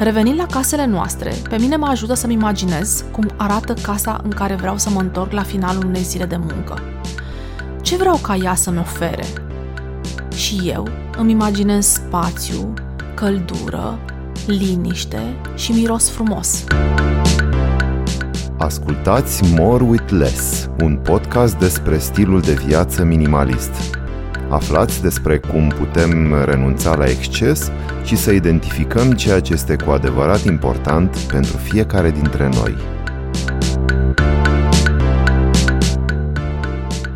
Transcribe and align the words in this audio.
Revenind 0.00 0.38
la 0.38 0.46
casele 0.46 0.86
noastre, 0.86 1.32
pe 1.48 1.56
mine 1.58 1.76
mă 1.76 1.86
ajută 1.86 2.14
să-mi 2.14 2.32
imaginez 2.32 3.04
cum 3.10 3.30
arată 3.36 3.74
casa 3.82 4.20
în 4.22 4.30
care 4.30 4.54
vreau 4.54 4.78
să 4.78 4.90
mă 4.90 5.00
întorc 5.00 5.32
la 5.32 5.42
finalul 5.42 5.84
unei 5.84 6.02
zile 6.02 6.24
de 6.24 6.36
muncă. 6.36 6.78
Ce 7.82 7.96
vreau 7.96 8.16
ca 8.16 8.34
ea 8.34 8.54
să-mi 8.54 8.78
ofere? 8.78 9.24
Și 10.34 10.60
eu 10.64 10.88
îmi 11.18 11.30
imaginez 11.30 11.86
spațiu, 11.86 12.74
căldură, 13.14 13.98
liniște 14.46 15.36
și 15.54 15.72
miros 15.72 16.10
frumos. 16.10 16.64
Ascultați 18.58 19.54
More 19.58 19.84
with 19.84 20.10
Less, 20.10 20.68
un 20.82 20.96
podcast 21.02 21.56
despre 21.56 21.98
stilul 21.98 22.40
de 22.40 22.52
viață 22.52 23.04
minimalist. 23.04 24.03
Aflați 24.48 25.02
despre 25.02 25.38
cum 25.38 25.68
putem 25.68 26.44
renunța 26.44 26.94
la 26.94 27.04
exces 27.04 27.70
și 28.04 28.16
să 28.16 28.32
identificăm 28.32 29.12
ceea 29.12 29.40
ce 29.40 29.52
este 29.52 29.76
cu 29.76 29.90
adevărat 29.90 30.44
important 30.44 31.16
pentru 31.16 31.56
fiecare 31.56 32.10
dintre 32.10 32.48
noi. 32.54 32.76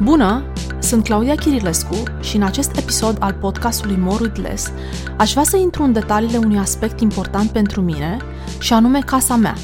Bună! 0.02 0.42
Sunt 0.78 1.04
Claudia 1.04 1.34
Chirilescu 1.34 2.02
și 2.20 2.36
în 2.36 2.42
acest 2.42 2.76
episod 2.76 3.16
al 3.20 3.32
podcastului 3.32 3.96
More 3.96 4.22
with 4.22 4.40
Less 4.40 4.72
aș 5.16 5.30
vrea 5.30 5.44
să 5.44 5.56
intru 5.56 5.82
în 5.82 5.92
detaliile 5.92 6.38
unui 6.38 6.58
aspect 6.58 7.00
important 7.00 7.50
pentru 7.50 7.80
mine 7.80 8.16
și 8.58 8.72
anume 8.72 9.00
casa 9.00 9.36
mea. 9.36 9.54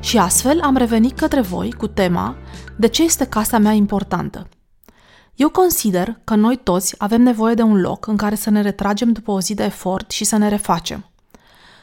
Și 0.00 0.18
astfel 0.18 0.60
am 0.60 0.76
revenit 0.76 1.18
către 1.18 1.40
voi 1.40 1.72
cu 1.72 1.86
tema 1.86 2.36
De 2.76 2.86
ce 2.86 3.04
este 3.04 3.26
casa 3.26 3.58
mea 3.58 3.72
importantă? 3.72 4.48
Eu 5.38 5.50
consider 5.50 6.20
că 6.24 6.34
noi 6.34 6.56
toți 6.56 6.94
avem 6.98 7.22
nevoie 7.22 7.54
de 7.54 7.62
un 7.62 7.80
loc 7.80 8.06
în 8.06 8.16
care 8.16 8.34
să 8.34 8.50
ne 8.50 8.62
retragem 8.62 9.12
după 9.12 9.30
o 9.30 9.40
zi 9.40 9.54
de 9.54 9.64
efort 9.64 10.10
și 10.10 10.24
să 10.24 10.36
ne 10.36 10.48
refacem. 10.48 11.10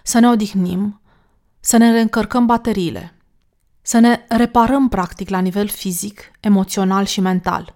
Să 0.03 0.19
ne 0.19 0.27
odihnim, 0.27 1.01
să 1.59 1.77
ne 1.77 1.91
reîncărcăm 1.91 2.45
bateriile, 2.45 3.13
să 3.81 3.99
ne 3.99 4.25
reparăm 4.27 4.89
practic 4.89 5.29
la 5.29 5.39
nivel 5.39 5.67
fizic, 5.67 6.31
emoțional 6.39 7.05
și 7.05 7.21
mental. 7.21 7.75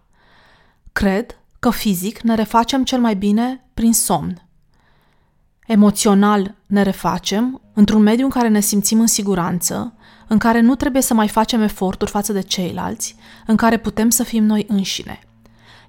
Cred 0.91 1.37
că 1.59 1.69
fizic 1.69 2.19
ne 2.19 2.35
refacem 2.35 2.83
cel 2.83 2.99
mai 2.99 3.15
bine 3.15 3.65
prin 3.73 3.93
somn. 3.93 4.47
Emoțional 5.65 6.55
ne 6.65 6.81
refacem 6.81 7.61
într-un 7.73 8.01
mediu 8.01 8.25
în 8.25 8.31
care 8.31 8.47
ne 8.47 8.59
simțim 8.59 8.99
în 8.99 9.07
siguranță, 9.07 9.93
în 10.27 10.37
care 10.37 10.59
nu 10.59 10.75
trebuie 10.75 11.01
să 11.01 11.13
mai 11.13 11.27
facem 11.27 11.61
eforturi 11.61 12.11
față 12.11 12.33
de 12.33 12.41
ceilalți, 12.41 13.15
în 13.45 13.55
care 13.55 13.77
putem 13.77 14.09
să 14.09 14.23
fim 14.23 14.43
noi 14.43 14.65
înșine– 14.69 15.19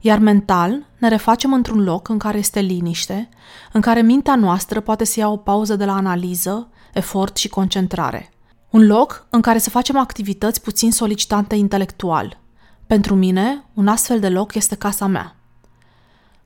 iar 0.01 0.19
mental 0.19 0.87
ne 0.99 1.09
refacem 1.09 1.53
într-un 1.53 1.83
loc 1.83 2.09
în 2.09 2.19
care 2.19 2.39
este 2.39 2.61
liniște, 2.61 3.29
în 3.73 3.81
care 3.81 4.03
mintea 4.03 4.35
noastră 4.35 4.81
poate 4.81 5.05
să 5.05 5.21
ia 5.21 5.29
o 5.29 5.37
pauză 5.37 5.77
de 5.77 5.85
la 5.85 5.95
analiză, 5.95 6.69
efort 6.93 7.37
și 7.37 7.49
concentrare. 7.49 8.33
Un 8.71 8.87
loc 8.87 9.27
în 9.31 9.41
care 9.41 9.59
să 9.59 9.71
facem 9.71 9.97
activități 9.99 10.63
puțin 10.63 10.93
solicitante 10.93 11.55
intelectual. 11.55 12.41
Pentru 12.87 13.15
mine, 13.15 13.65
un 13.75 13.89
astfel 13.89 14.21
de 14.21 14.29
loc 14.29 14.55
este 14.55 14.75
casa 14.75 15.07
mea. 15.07 15.37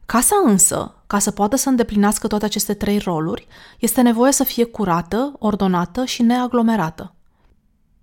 Casa 0.07 0.37
însă, 0.45 0.95
ca 1.07 1.19
să 1.19 1.31
poată 1.31 1.57
să 1.57 1.69
îndeplinească 1.69 2.27
toate 2.27 2.45
aceste 2.45 2.75
trei 2.75 2.99
roluri, 2.99 3.47
este 3.79 4.01
nevoie 4.01 4.33
să 4.33 4.45
fie 4.45 4.65
curată, 4.65 5.33
ordonată 5.39 6.05
și 6.05 6.23
neaglomerată. 6.23 7.15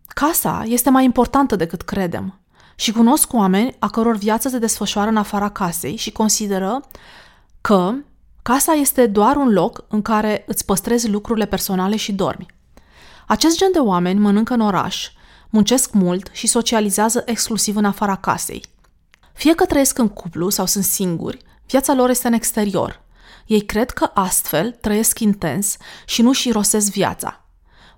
Casa 0.07 0.63
este 0.65 0.89
mai 0.89 1.03
importantă 1.03 1.55
decât 1.55 1.81
credem 1.81 2.40
și 2.75 2.91
cunosc 2.91 3.33
oameni 3.33 3.75
a 3.79 3.89
căror 3.89 4.15
viață 4.15 4.49
se 4.49 4.57
desfășoară 4.57 5.09
în 5.09 5.17
afara 5.17 5.49
casei 5.49 5.95
și 5.95 6.11
consideră 6.11 6.81
că 7.61 7.93
casa 8.41 8.71
este 8.73 9.05
doar 9.07 9.35
un 9.35 9.49
loc 9.49 9.83
în 9.87 10.01
care 10.01 10.43
îți 10.47 10.65
păstrezi 10.65 11.09
lucrurile 11.09 11.45
personale 11.45 11.95
și 11.95 12.11
dormi. 12.11 12.45
Acest 13.27 13.57
gen 13.57 13.71
de 13.71 13.79
oameni 13.79 14.19
mănâncă 14.19 14.53
în 14.53 14.59
oraș, 14.59 15.09
muncesc 15.49 15.93
mult 15.93 16.29
și 16.31 16.47
socializează 16.47 17.23
exclusiv 17.25 17.75
în 17.75 17.85
afara 17.85 18.15
casei. 18.15 18.65
Fie 19.33 19.55
că 19.55 19.65
trăiesc 19.65 19.97
în 19.97 20.07
cuplu 20.07 20.49
sau 20.49 20.65
sunt 20.65 20.83
singuri, 20.83 21.37
viața 21.67 21.93
lor 21.93 22.09
este 22.09 22.27
în 22.27 22.33
exterior. 22.33 23.01
Ei 23.45 23.61
cred 23.61 23.91
că 23.91 24.11
astfel 24.13 24.71
trăiesc 24.71 25.19
intens 25.19 25.77
și 26.05 26.21
nu 26.21 26.31
și 26.31 26.51
rosesc 26.51 26.91
viața. 26.91 27.40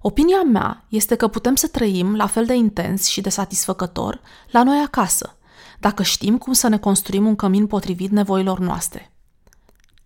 Opinia 0.05 0.41
mea 0.41 0.85
este 0.87 1.15
că 1.15 1.27
putem 1.27 1.55
să 1.55 1.67
trăim 1.67 2.15
la 2.15 2.27
fel 2.27 2.45
de 2.45 2.53
intens 2.53 3.05
și 3.07 3.21
de 3.21 3.29
satisfăcător 3.29 4.21
la 4.51 4.63
noi 4.63 4.79
acasă, 4.79 5.37
dacă 5.79 6.03
știm 6.03 6.37
cum 6.37 6.53
să 6.53 6.67
ne 6.67 6.77
construim 6.77 7.25
un 7.27 7.35
cămin 7.35 7.67
potrivit 7.67 8.11
nevoilor 8.11 8.59
noastre. 8.59 9.11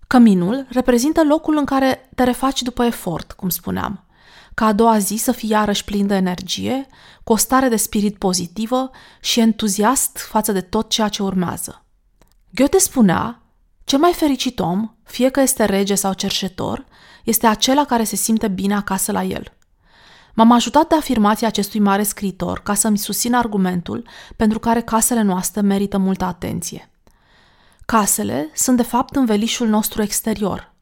Căminul 0.08 0.68
reprezintă 0.70 1.24
locul 1.24 1.58
în 1.58 1.66
care 1.66 2.10
te 2.16 2.24
refaci 2.24 2.62
după 2.62 2.86
efort, 2.86 3.32
cum 3.32 3.50
spuneam, 3.50 4.04
ca 4.54 4.66
a 4.66 4.74
doua 4.74 4.98
zi 4.98 5.16
să 5.16 5.32
fii 5.32 5.50
iarăși 5.50 5.84
plin 5.84 6.08
de 6.08 6.16
energie, 6.16 6.88
cu 7.24 7.34
o 7.34 7.36
stare 7.36 7.68
de 7.68 7.76
spirit 7.76 8.18
pozitivă 8.18 8.92
și 9.22 9.40
entuziast 9.40 10.18
față 10.18 10.52
de 10.52 10.62
tot 10.62 10.90
ceea 10.90 11.08
ce 11.08 11.24
urmează. 11.24 11.86
Goethe 12.50 12.78
spunea, 12.78 13.42
cel 13.84 14.00
mai 14.00 14.14
fericit 14.14 14.60
om, 14.60 14.92
fie 15.04 15.30
că 15.30 15.42
este 15.42 15.66
rege 15.66 15.96
sau 15.96 16.14
cerșetor, 16.14 16.86
este 17.24 17.48
acela 17.48 17.86
care 17.86 18.04
se 18.04 18.16
simte 18.16 18.48
bine 18.48 18.76
acasă 18.76 19.12
la 19.12 19.24
el– 19.24 19.52
M-am 20.38 20.52
ajutat 20.52 20.88
de 20.88 20.96
afirmația 20.96 21.48
acestui 21.48 21.80
mare 21.80 22.04
scritor 22.04 22.60
ca 22.60 22.74
să-mi 22.74 22.98
susțin 22.98 23.34
argumentul 23.34 24.08
pentru 24.36 24.60
care 24.60 24.82
casele 24.82 25.22
noastre 25.22 25.62
merită 25.62 25.98
multă 25.98 26.26
atenție. 26.26 26.92
Casele 27.86 28.50
sunt 28.54 28.78
de 28.78 28.84
fapt 28.84 29.16
învelișul 29.16 29.68
nostru 29.68 30.02
exterior. 30.02 30.74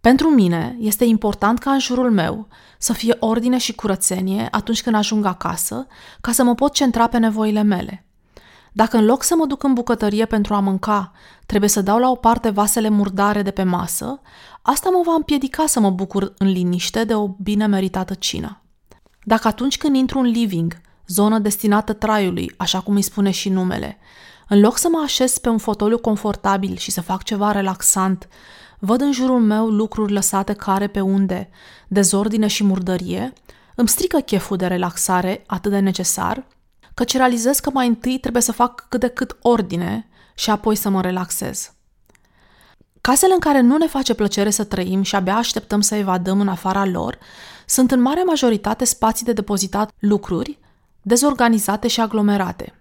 Pentru 0.00 0.28
mine 0.28 0.76
este 0.80 1.04
important 1.04 1.58
ca 1.58 1.70
în 1.70 1.78
jurul 1.78 2.10
meu 2.10 2.48
să 2.78 2.92
fie 2.92 3.16
ordine 3.20 3.58
și 3.58 3.74
curățenie 3.74 4.48
atunci 4.50 4.82
când 4.82 4.96
ajung 4.96 5.24
acasă, 5.24 5.86
ca 6.20 6.32
să 6.32 6.42
mă 6.42 6.54
pot 6.54 6.72
centra 6.72 7.06
pe 7.06 7.18
nevoile 7.18 7.62
mele. 7.62 8.06
Dacă 8.72 8.96
în 8.96 9.04
loc 9.04 9.22
să 9.22 9.34
mă 9.36 9.46
duc 9.46 9.62
în 9.62 9.72
bucătărie 9.72 10.24
pentru 10.24 10.54
a 10.54 10.60
mânca, 10.60 11.12
trebuie 11.46 11.70
să 11.70 11.82
dau 11.82 11.98
la 11.98 12.10
o 12.10 12.14
parte 12.14 12.50
vasele 12.50 12.88
murdare 12.88 13.42
de 13.42 13.50
pe 13.50 13.62
masă, 13.62 14.20
asta 14.62 14.90
mă 14.92 15.02
va 15.04 15.14
împiedica 15.14 15.66
să 15.66 15.80
mă 15.80 15.90
bucur 15.90 16.34
în 16.38 16.46
liniște 16.46 17.04
de 17.04 17.14
o 17.14 17.28
bine 17.28 17.66
meritată 17.66 18.14
cină. 18.14 18.59
Dacă 19.30 19.48
atunci 19.48 19.78
când 19.78 19.96
intru 19.96 20.18
în 20.18 20.26
living, 20.26 20.80
zonă 21.06 21.38
destinată 21.38 21.92
traiului, 21.92 22.54
așa 22.56 22.80
cum 22.80 22.94
îi 22.94 23.02
spune 23.02 23.30
și 23.30 23.48
numele, 23.48 23.98
în 24.48 24.60
loc 24.60 24.78
să 24.78 24.88
mă 24.90 25.00
așez 25.04 25.38
pe 25.38 25.48
un 25.48 25.58
fotoliu 25.58 25.98
confortabil 25.98 26.76
și 26.76 26.90
să 26.90 27.00
fac 27.00 27.22
ceva 27.22 27.52
relaxant, 27.52 28.28
văd 28.78 29.00
în 29.00 29.12
jurul 29.12 29.40
meu 29.40 29.66
lucruri 29.66 30.12
lăsate 30.12 30.52
care 30.52 30.86
pe 30.86 31.00
unde, 31.00 31.50
dezordine 31.88 32.46
și 32.46 32.64
murdărie, 32.64 33.32
îmi 33.74 33.88
strică 33.88 34.18
cheful 34.18 34.56
de 34.56 34.66
relaxare 34.66 35.42
atât 35.46 35.70
de 35.70 35.78
necesar, 35.78 36.46
căci 36.94 37.16
realizez 37.16 37.58
că 37.58 37.70
mai 37.72 37.86
întâi 37.86 38.18
trebuie 38.18 38.42
să 38.42 38.52
fac 38.52 38.86
cât 38.88 39.00
de 39.00 39.08
cât 39.08 39.36
ordine 39.42 40.08
și 40.34 40.50
apoi 40.50 40.74
să 40.74 40.88
mă 40.88 41.00
relaxez. 41.00 41.72
Casele 43.00 43.32
în 43.32 43.38
care 43.38 43.60
nu 43.60 43.76
ne 43.76 43.86
face 43.86 44.14
plăcere 44.14 44.50
să 44.50 44.64
trăim 44.64 45.02
și 45.02 45.14
abia 45.14 45.36
așteptăm 45.36 45.80
să 45.80 45.94
evadăm 45.94 46.40
în 46.40 46.48
afara 46.48 46.84
lor 46.84 47.18
sunt 47.70 47.90
în 47.90 48.00
mare 48.00 48.22
majoritate 48.22 48.84
spații 48.84 49.24
de 49.24 49.32
depozitat 49.32 49.90
lucruri, 49.98 50.58
dezorganizate 51.02 51.88
și 51.88 52.00
aglomerate. 52.00 52.74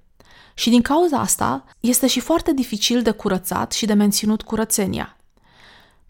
Și 0.53 0.69
din 0.69 0.81
cauza 0.81 1.17
asta 1.17 1.65
este 1.79 2.07
și 2.07 2.19
foarte 2.19 2.53
dificil 2.53 3.01
de 3.01 3.11
curățat 3.11 3.71
și 3.71 3.85
de 3.85 3.93
menținut 3.93 4.41
curățenia. 4.41 5.17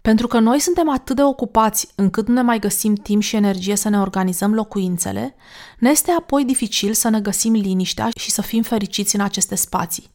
Pentru 0.01 0.28
că 0.28 0.40
noi 0.40 0.59
suntem 0.59 0.90
atât 0.90 1.16
de 1.16 1.23
ocupați 1.23 1.88
încât 1.95 2.28
nu 2.28 2.34
ne 2.34 2.41
mai 2.41 2.59
găsim 2.59 2.95
timp 2.95 3.22
și 3.22 3.35
energie 3.35 3.75
să 3.75 3.90
ne 3.90 4.00
organizăm 4.00 4.53
locuințele, 4.53 5.35
ne 5.79 5.90
este 5.90 6.11
apoi 6.11 6.46
dificil 6.46 6.94
să 6.94 7.09
ne 7.09 7.22
găsim 7.22 7.53
liniștea 7.53 8.09
și 8.19 8.31
să 8.31 8.41
fim 8.41 8.61
fericiți 8.61 9.16
în 9.16 9.22
aceste 9.22 9.56
spații. 9.56 10.09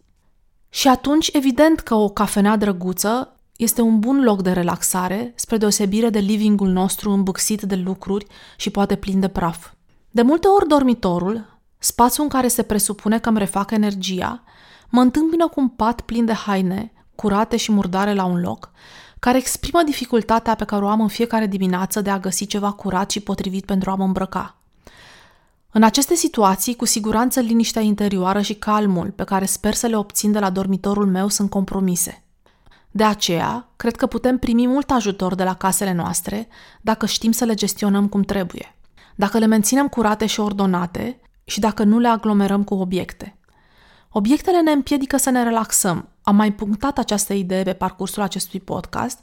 Și 0.69 0.89
atunci, 0.89 1.31
evident 1.33 1.81
că 1.81 1.95
o 1.95 2.09
cafenea 2.09 2.57
drăguță 2.57 3.34
este 3.57 3.81
un 3.81 3.99
bun 3.99 4.23
loc 4.23 4.43
de 4.43 4.53
relaxare, 4.53 5.33
spre 5.37 5.57
deosebire 5.57 6.11
de 6.11 6.19
livingul 6.19 6.69
nostru 6.69 7.11
îmbuxit 7.11 7.63
de 7.63 7.75
lucruri 7.75 8.27
și 8.57 8.71
poate 8.71 8.97
plin 8.97 9.21
de 9.21 9.29
praf. 9.29 9.71
De 10.11 10.23
multe 10.23 10.49
ori 10.49 10.69
dormitorul, 10.69 11.61
spațiul 11.79 12.25
în 12.25 12.31
care 12.31 12.49
se 12.49 12.63
presupune 12.63 13.19
că 13.19 13.29
îmi 13.29 13.39
refac 13.39 13.71
energia, 13.71 14.43
mă 14.89 15.01
întâmpină 15.01 15.49
cu 15.49 15.61
un 15.61 15.69
pat 15.69 16.01
plin 16.01 16.25
de 16.25 16.33
haine, 16.33 16.93
curate 17.15 17.57
și 17.57 17.73
murdare 17.73 18.15
la 18.15 18.25
un 18.25 18.41
loc, 18.41 18.71
care 19.19 19.39
exprimă 19.39 19.83
dificultatea 19.83 20.55
pe 20.55 20.65
care 20.65 20.85
o 20.85 20.89
am 20.89 21.01
în 21.01 21.09
fiecare 21.09 21.47
dimineață 21.47 22.01
de 22.01 22.11
a 22.11 22.19
găsi 22.19 22.47
ceva 22.47 22.73
curat 22.73 23.11
și 23.11 23.21
potrivit 23.21 23.65
pentru 23.65 23.91
a 23.91 23.95
mă 23.95 24.05
îmbrăca. 24.05 24.57
În 25.71 25.83
aceste 25.83 26.15
situații, 26.15 26.77
cu 26.77 26.85
siguranță 26.85 27.41
liniștea 27.41 27.83
interioară 27.83 28.41
și 28.41 28.55
calmul 28.55 29.11
pe 29.11 29.25
care 29.25 29.45
sper 29.45 29.75
să 29.75 29.87
le 29.87 29.97
obțin 29.97 30.33
de 30.33 30.39
la 30.39 30.51
dormitorul 30.51 31.07
meu 31.07 31.29
sunt 31.29 31.51
compromise– 31.51 32.19
de 32.97 33.05
aceea, 33.05 33.69
cred 33.77 33.97
că 33.97 34.07
putem 34.07 34.39
primi 34.39 34.67
mult 34.67 34.91
ajutor 34.91 35.35
de 35.35 35.45
la 35.45 35.55
casele 35.55 35.93
noastre 35.93 36.49
dacă 36.81 37.07
știm 37.07 37.33
să 37.33 37.45
le 37.45 37.55
gestionăm 37.55 38.09
cum 38.09 38.23
trebuie, 38.23 38.77
dacă 39.15 39.39
le 39.39 39.47
menținem 39.47 39.89
curate 39.89 40.27
și 40.27 40.41
ordonate 40.41 41.21
și 41.45 41.61
dacă 41.61 41.85
nu 41.85 41.99
le 41.99 42.09
aglomerăm 42.09 42.65
cu 42.65 42.75
obiecte. 42.75 43.39
Obiectele 44.11 44.61
ne 44.61 44.71
împiedică 44.71 45.17
să 45.17 45.31
ne 45.31 45.43
relaxăm. 45.43 46.09
Am 46.23 46.37
mai 46.37 46.53
punctat 46.53 46.99
această 46.99 47.33
idee 47.33 47.63
pe 47.63 47.73
parcursul 47.73 48.23
acestui 48.23 48.61
podcast, 48.61 49.19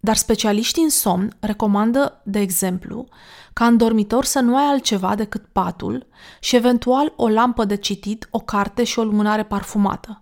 Dar 0.00 0.16
specialiștii 0.16 0.82
în 0.82 0.90
somn 0.90 1.36
recomandă, 1.40 2.20
de 2.24 2.40
exemplu, 2.40 3.08
ca 3.52 3.66
în 3.66 3.76
dormitor 3.76 4.24
să 4.24 4.40
nu 4.40 4.56
ai 4.56 4.64
altceva 4.64 5.14
decât 5.14 5.46
patul 5.52 6.06
și 6.40 6.56
eventual 6.56 7.12
o 7.16 7.28
lampă 7.28 7.64
de 7.64 7.76
citit, 7.76 8.28
o 8.30 8.38
carte 8.38 8.84
și 8.84 8.98
o 8.98 9.04
lumânare 9.04 9.42
parfumată. 9.42 10.21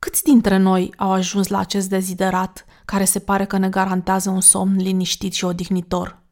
Câți 0.00 0.22
dintre 0.22 0.56
noi 0.56 0.92
au 0.96 1.12
ajuns 1.12 1.48
la 1.48 1.58
acest 1.58 1.88
deziderat 1.88 2.64
care 2.84 3.04
se 3.04 3.18
pare 3.18 3.44
că 3.44 3.58
ne 3.58 3.68
garantează 3.68 4.30
un 4.30 4.40
somn 4.40 4.76
liniștit 4.76 5.32
și 5.32 5.44
odihnitor? 5.44 6.22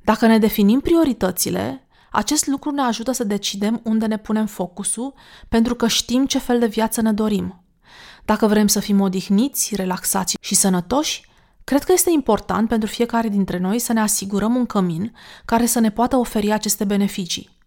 Dacă 0.00 0.26
ne 0.26 0.38
definim 0.38 0.80
prioritățile, 0.80 1.86
acest 2.10 2.46
lucru 2.46 2.70
ne 2.70 2.82
ajută 2.82 3.12
să 3.12 3.24
decidem 3.24 3.80
unde 3.84 4.06
ne 4.06 4.18
punem 4.18 4.46
focusul 4.46 5.14
pentru 5.48 5.74
că 5.74 5.88
știm 5.88 6.26
ce 6.26 6.38
fel 6.38 6.58
de 6.58 6.66
viață 6.66 7.00
ne 7.00 7.12
dorim. 7.12 7.64
Dacă 8.24 8.46
vrem 8.46 8.66
să 8.66 8.80
fim 8.80 9.00
odihniți, 9.00 9.76
relaxați 9.76 10.36
și 10.40 10.54
sănătoși, 10.54 11.28
Cred 11.64 11.82
că 11.82 11.92
este 11.92 12.10
important 12.10 12.68
pentru 12.68 12.88
fiecare 12.88 13.28
dintre 13.28 13.58
noi 13.58 13.78
să 13.78 13.92
ne 13.92 14.00
asigurăm 14.00 14.54
un 14.54 14.66
cămin 14.66 15.12
care 15.44 15.66
să 15.66 15.80
ne 15.80 15.90
poată 15.90 16.16
oferi 16.16 16.52
aceste 16.52 16.84
beneficii. 16.84 17.59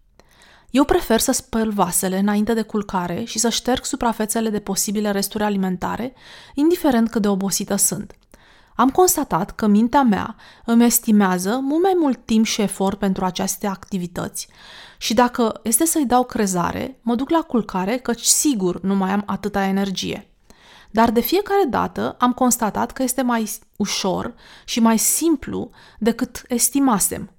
Eu 0.74 0.84
prefer 0.84 1.20
să 1.20 1.32
spăl 1.32 1.72
vasele 1.72 2.18
înainte 2.18 2.54
de 2.54 2.62
culcare 2.62 3.24
și 3.24 3.40
să 3.40 3.50
șterg 3.50 3.86
suprafețele 3.86 4.50
de 4.50 4.60
posibile 4.60 5.12
resturi 5.12 5.44
alimentare, 5.44 6.14
indiferent 6.54 7.10
cât 7.10 7.22
de 7.22 7.28
obosită 7.28 7.76
sunt. 7.76 8.16
Am 8.76 8.90
constatat 8.90 9.52
că 9.52 9.68
mintea 9.68 10.02
mea 10.02 10.36
îmi 10.66 10.86
estimează 10.86 11.60
mult 11.62 11.84
mai 11.84 11.94
mult 12.00 12.26
timp 12.26 12.46
și 12.46 12.62
efort 12.62 13.00
pentru 13.00 13.26
aceste 13.26 13.68
activități 13.68 14.48
și 14.98 15.14
dacă 15.14 15.60
este 15.64 15.86
să-i 15.86 16.06
dau 16.06 16.24
crezare, 16.24 17.00
mă 17.02 17.16
duc 17.16 17.30
la 17.30 17.42
culcare 17.42 17.98
căci 17.98 18.24
sigur 18.24 18.82
nu 18.82 18.96
mai 18.96 19.12
am 19.12 19.24
atâta 19.26 19.64
energie. 19.64 20.28
Dar 20.92 21.12
de 21.12 21.22
fiecare 21.22 21.64
dată 21.70 22.16
am 22.20 22.34
constatat 22.34 22.92
că 22.92 23.04
este 23.04 23.22
mai 23.22 23.50
ușor 23.76 24.34
și 24.66 24.80
mai 24.80 24.98
simplu 24.98 25.70
decât 26.00 26.44
estimasem. 26.48 27.32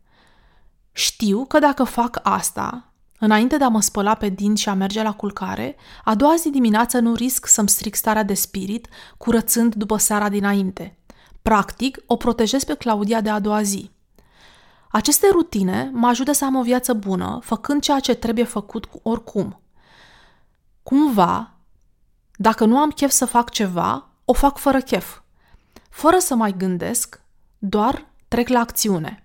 Știu 0.93 1.45
că 1.45 1.59
dacă 1.59 1.85
fac 1.85 2.21
asta, 2.23 2.94
înainte 3.25 3.57
de 3.57 3.65
a 3.65 3.69
mă 3.69 3.81
spăla 3.81 4.15
pe 4.15 4.29
dinți 4.29 4.63
și 4.63 4.69
a 4.69 4.75
merge 4.75 5.03
la 5.03 5.13
culcare, 5.13 5.77
a 6.05 6.15
doua 6.15 6.35
zi 6.35 6.51
dimineață 6.51 6.99
nu 6.99 7.15
risc 7.15 7.47
să-mi 7.47 7.69
stric 7.69 7.95
starea 7.95 8.23
de 8.23 8.35
spirit 8.35 8.89
curățând 9.17 9.75
după 9.75 9.97
seara 9.97 10.29
dinainte. 10.29 10.99
Practic, 11.43 11.99
o 12.07 12.17
protejez 12.17 12.65
pe 12.65 12.75
Claudia 12.75 13.21
de 13.21 13.31
a 13.31 13.39
doua 13.39 13.63
zi. 13.63 13.91
Aceste 14.91 15.29
rutine 15.33 15.91
mă 15.93 16.07
ajută 16.07 16.33
să 16.33 16.45
am 16.45 16.55
o 16.55 16.63
viață 16.63 16.93
bună, 16.93 17.39
făcând 17.43 17.83
ceea 17.83 18.01
ce 18.01 18.15
trebuie 18.15 18.45
făcut 18.45 18.89
oricum. 19.03 19.61
Cumva, 20.83 21.51
dacă 22.37 22.65
nu 22.65 22.79
am 22.79 22.91
chef 22.91 23.11
să 23.11 23.25
fac 23.25 23.51
ceva, 23.51 24.09
o 24.25 24.33
fac 24.33 24.59
fără 24.59 24.81
chef. 24.81 25.21
Fără 25.91 26.19
să 26.19 26.35
mai 26.35 26.55
gândesc, 26.57 27.21
doar 27.59 28.07
trec 28.29 28.49
la 28.49 28.59
acțiune. 28.59 29.23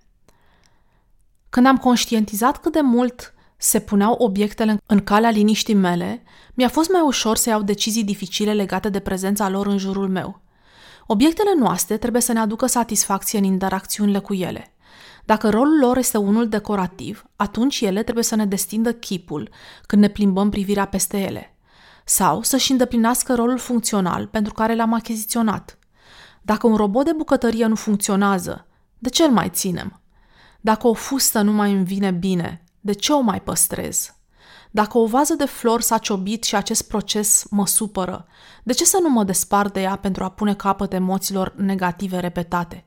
Când 1.49 1.65
am 1.65 1.77
conștientizat 1.77 2.57
cât 2.57 2.71
de 2.71 2.81
mult 2.81 3.33
se 3.61 3.79
puneau 3.79 4.13
obiectele 4.13 4.77
în 4.85 4.99
calea 4.99 5.29
liniștii 5.29 5.73
mele, 5.73 6.23
mi-a 6.53 6.69
fost 6.69 6.91
mai 6.91 7.01
ușor 7.01 7.35
să 7.35 7.49
iau 7.49 7.61
decizii 7.61 8.03
dificile 8.03 8.53
legate 8.53 8.89
de 8.89 8.99
prezența 8.99 9.49
lor 9.49 9.67
în 9.67 9.77
jurul 9.77 10.09
meu. 10.09 10.41
Obiectele 11.07 11.53
noastre 11.57 11.97
trebuie 11.97 12.21
să 12.21 12.33
ne 12.33 12.39
aducă 12.39 12.65
satisfacție 12.65 13.37
în 13.37 13.43
interacțiunile 13.43 14.19
cu 14.19 14.33
ele. 14.33 14.73
Dacă 15.25 15.49
rolul 15.49 15.79
lor 15.79 15.97
este 15.97 16.17
unul 16.17 16.49
decorativ, 16.49 17.25
atunci 17.35 17.81
ele 17.81 18.03
trebuie 18.03 18.23
să 18.23 18.35
ne 18.35 18.45
destindă 18.45 18.93
chipul 18.93 19.49
când 19.85 20.01
ne 20.01 20.07
plimbăm 20.07 20.49
privirea 20.49 20.85
peste 20.85 21.17
ele 21.17 21.53
sau 22.05 22.41
să-și 22.41 22.71
îndeplinească 22.71 23.35
rolul 23.35 23.57
funcțional 23.57 24.27
pentru 24.27 24.53
care 24.53 24.75
l-am 24.75 24.93
achiziționat. 24.93 25.77
Dacă 26.41 26.67
un 26.67 26.75
robot 26.75 27.05
de 27.05 27.13
bucătărie 27.17 27.65
nu 27.65 27.75
funcționează, 27.75 28.67
de 28.97 29.09
ce 29.09 29.23
îl 29.23 29.31
mai 29.31 29.49
ținem? 29.49 30.01
Dacă 30.61 30.87
o 30.87 30.93
fustă 30.93 31.41
nu 31.41 31.51
mai 31.51 31.71
îmi 31.71 31.85
vine 31.85 32.11
bine, 32.11 32.63
de 32.79 32.93
ce 32.93 33.13
o 33.13 33.19
mai 33.19 33.41
păstrez? 33.41 34.13
Dacă 34.71 34.97
o 34.97 35.05
vază 35.05 35.33
de 35.33 35.45
flori 35.45 35.83
s-a 35.83 35.97
ciobit 35.97 36.43
și 36.43 36.55
acest 36.55 36.87
proces 36.87 37.45
mă 37.49 37.67
supără, 37.67 38.27
de 38.63 38.73
ce 38.73 38.85
să 38.85 38.99
nu 39.01 39.09
mă 39.09 39.23
despart 39.23 39.73
de 39.73 39.81
ea 39.81 39.95
pentru 39.95 40.23
a 40.23 40.29
pune 40.29 40.55
capăt 40.55 40.93
emoțiilor 40.93 41.53
negative 41.57 42.19
repetate? 42.19 42.85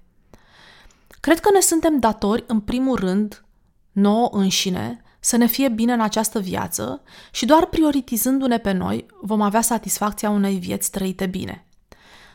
Cred 1.20 1.40
că 1.40 1.50
ne 1.52 1.60
suntem 1.60 1.98
datori, 1.98 2.44
în 2.46 2.60
primul 2.60 2.96
rând, 2.96 3.44
nouă 3.92 4.28
înșine, 4.32 5.02
să 5.20 5.36
ne 5.36 5.46
fie 5.46 5.68
bine 5.68 5.92
în 5.92 6.00
această 6.00 6.38
viață 6.38 7.02
și 7.30 7.46
doar 7.46 7.66
prioritizându-ne 7.66 8.58
pe 8.58 8.72
noi 8.72 9.06
vom 9.20 9.40
avea 9.40 9.60
satisfacția 9.60 10.30
unei 10.30 10.58
vieți 10.58 10.90
trăite 10.90 11.26
bine. 11.26 11.66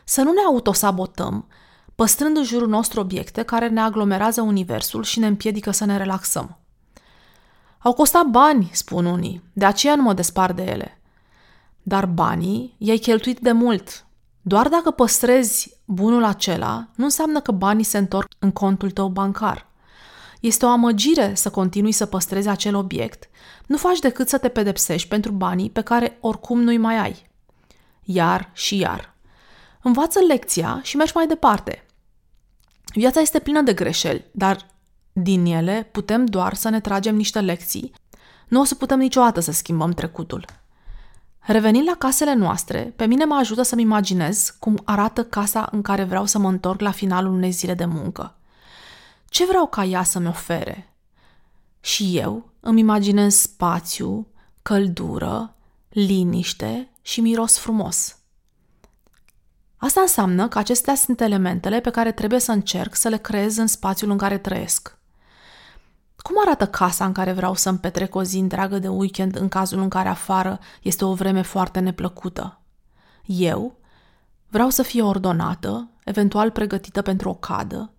Să 0.04 0.22
nu 0.22 0.32
ne 0.32 0.40
autosabotăm, 0.40 1.46
păstrând 1.94 2.36
în 2.36 2.44
jurul 2.44 2.68
nostru 2.68 3.00
obiecte 3.00 3.42
care 3.42 3.68
ne 3.68 3.80
aglomerează 3.80 4.40
universul 4.40 5.02
și 5.02 5.18
ne 5.18 5.26
împiedică 5.26 5.70
să 5.70 5.84
ne 5.84 5.96
relaxăm. 5.96 6.58
Au 7.78 7.92
costat 7.92 8.26
bani, 8.26 8.70
spun 8.72 9.04
unii, 9.04 9.42
de 9.52 9.64
aceea 9.64 9.94
nu 9.94 10.02
mă 10.02 10.14
despar 10.14 10.52
de 10.52 10.62
ele. 10.62 11.00
Dar 11.82 12.06
banii 12.06 12.74
i-ai 12.78 12.96
cheltuit 12.96 13.38
de 13.38 13.52
mult. 13.52 14.06
Doar 14.42 14.68
dacă 14.68 14.90
păstrezi 14.90 15.76
bunul 15.84 16.24
acela, 16.24 16.88
nu 16.94 17.04
înseamnă 17.04 17.40
că 17.40 17.52
banii 17.52 17.84
se 17.84 17.98
întorc 17.98 18.28
în 18.38 18.50
contul 18.50 18.90
tău 18.90 19.08
bancar. 19.08 19.66
Este 20.40 20.64
o 20.64 20.68
amăgire 20.68 21.34
să 21.34 21.50
continui 21.50 21.92
să 21.92 22.06
păstrezi 22.06 22.48
acel 22.48 22.74
obiect, 22.74 23.28
nu 23.66 23.76
faci 23.76 23.98
decât 23.98 24.28
să 24.28 24.38
te 24.38 24.48
pedepsești 24.48 25.08
pentru 25.08 25.32
banii 25.32 25.70
pe 25.70 25.80
care 25.80 26.18
oricum 26.20 26.62
nu-i 26.62 26.76
mai 26.76 26.96
ai. 26.96 27.26
Iar 28.02 28.50
și 28.52 28.78
iar. 28.78 29.14
Învață 29.82 30.18
lecția 30.18 30.80
și 30.82 30.96
mergi 30.96 31.12
mai 31.14 31.26
departe. 31.26 31.86
Viața 32.94 33.20
este 33.20 33.38
plină 33.38 33.60
de 33.60 33.74
greșeli, 33.74 34.24
dar 34.32 34.66
din 35.22 35.44
ele 35.44 35.88
putem 35.92 36.24
doar 36.24 36.54
să 36.54 36.68
ne 36.68 36.80
tragem 36.80 37.16
niște 37.16 37.40
lecții. 37.40 37.92
Nu 38.48 38.60
o 38.60 38.64
să 38.64 38.74
putem 38.74 38.98
niciodată 38.98 39.40
să 39.40 39.52
schimbăm 39.52 39.90
trecutul. 39.90 40.44
Revenind 41.38 41.86
la 41.86 41.94
casele 41.94 42.34
noastre, 42.34 42.92
pe 42.96 43.06
mine 43.06 43.24
mă 43.24 43.34
ajută 43.34 43.62
să-mi 43.62 43.82
imaginez 43.82 44.56
cum 44.58 44.80
arată 44.84 45.24
casa 45.24 45.68
în 45.72 45.82
care 45.82 46.04
vreau 46.04 46.26
să 46.26 46.38
mă 46.38 46.48
întorc 46.48 46.80
la 46.80 46.90
finalul 46.90 47.32
unei 47.32 47.50
zile 47.50 47.74
de 47.74 47.84
muncă. 47.84 48.36
Ce 49.28 49.44
vreau 49.46 49.66
ca 49.66 49.84
ea 49.84 50.02
să-mi 50.02 50.28
ofere? 50.28 50.96
Și 51.80 52.18
eu 52.18 52.50
îmi 52.60 52.80
imaginez 52.80 53.34
spațiu, 53.34 54.26
căldură, 54.62 55.56
liniște 55.88 56.90
și 57.02 57.20
miros 57.20 57.58
frumos. 57.58 58.18
Asta 59.76 60.00
înseamnă 60.00 60.48
că 60.48 60.58
acestea 60.58 60.94
sunt 60.94 61.20
elementele 61.20 61.80
pe 61.80 61.90
care 61.90 62.12
trebuie 62.12 62.40
să 62.40 62.52
încerc 62.52 62.94
să 62.94 63.08
le 63.08 63.16
creez 63.16 63.56
în 63.56 63.66
spațiul 63.66 64.10
în 64.10 64.16
care 64.16 64.38
trăiesc. 64.38 64.97
Cum 66.28 66.36
arată 66.40 66.66
casa 66.66 67.04
în 67.04 67.12
care 67.12 67.32
vreau 67.32 67.54
să-mi 67.54 67.78
petrec 67.78 68.14
o 68.14 68.22
zi 68.22 68.38
întreagă 68.38 68.78
de 68.78 68.88
weekend 68.88 69.36
în 69.40 69.48
cazul 69.48 69.80
în 69.80 69.88
care 69.88 70.08
afară 70.08 70.58
este 70.82 71.04
o 71.04 71.14
vreme 71.14 71.42
foarte 71.42 71.80
neplăcută? 71.80 72.60
Eu 73.26 73.76
vreau 74.48 74.70
să 74.70 74.82
fie 74.82 75.02
ordonată, 75.02 75.88
eventual 76.04 76.50
pregătită 76.50 77.02
pentru 77.02 77.28
o 77.28 77.34
cadă, 77.34 77.92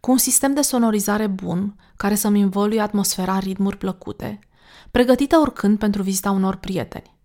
cu 0.00 0.10
un 0.10 0.16
sistem 0.16 0.54
de 0.54 0.60
sonorizare 0.60 1.26
bun, 1.26 1.76
care 1.96 2.14
să-mi 2.14 2.42
învăluie 2.42 2.80
atmosfera 2.80 3.34
în 3.34 3.40
ritmuri 3.40 3.78
plăcute, 3.78 4.38
pregătită 4.90 5.36
oricând 5.36 5.78
pentru 5.78 6.02
vizita 6.02 6.30
unor 6.30 6.56
prieteni. 6.56 7.16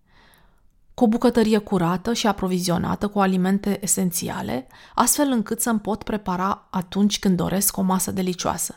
Cu 0.94 1.04
o 1.04 1.08
bucătărie 1.08 1.58
curată 1.58 2.12
și 2.12 2.26
aprovizionată 2.26 3.08
cu 3.08 3.20
alimente 3.20 3.78
esențiale, 3.82 4.66
astfel 4.94 5.30
încât 5.30 5.60
să-mi 5.60 5.80
pot 5.80 6.02
prepara 6.02 6.68
atunci 6.70 7.18
când 7.18 7.36
doresc 7.36 7.76
o 7.76 7.82
masă 7.82 8.10
delicioasă. 8.10 8.76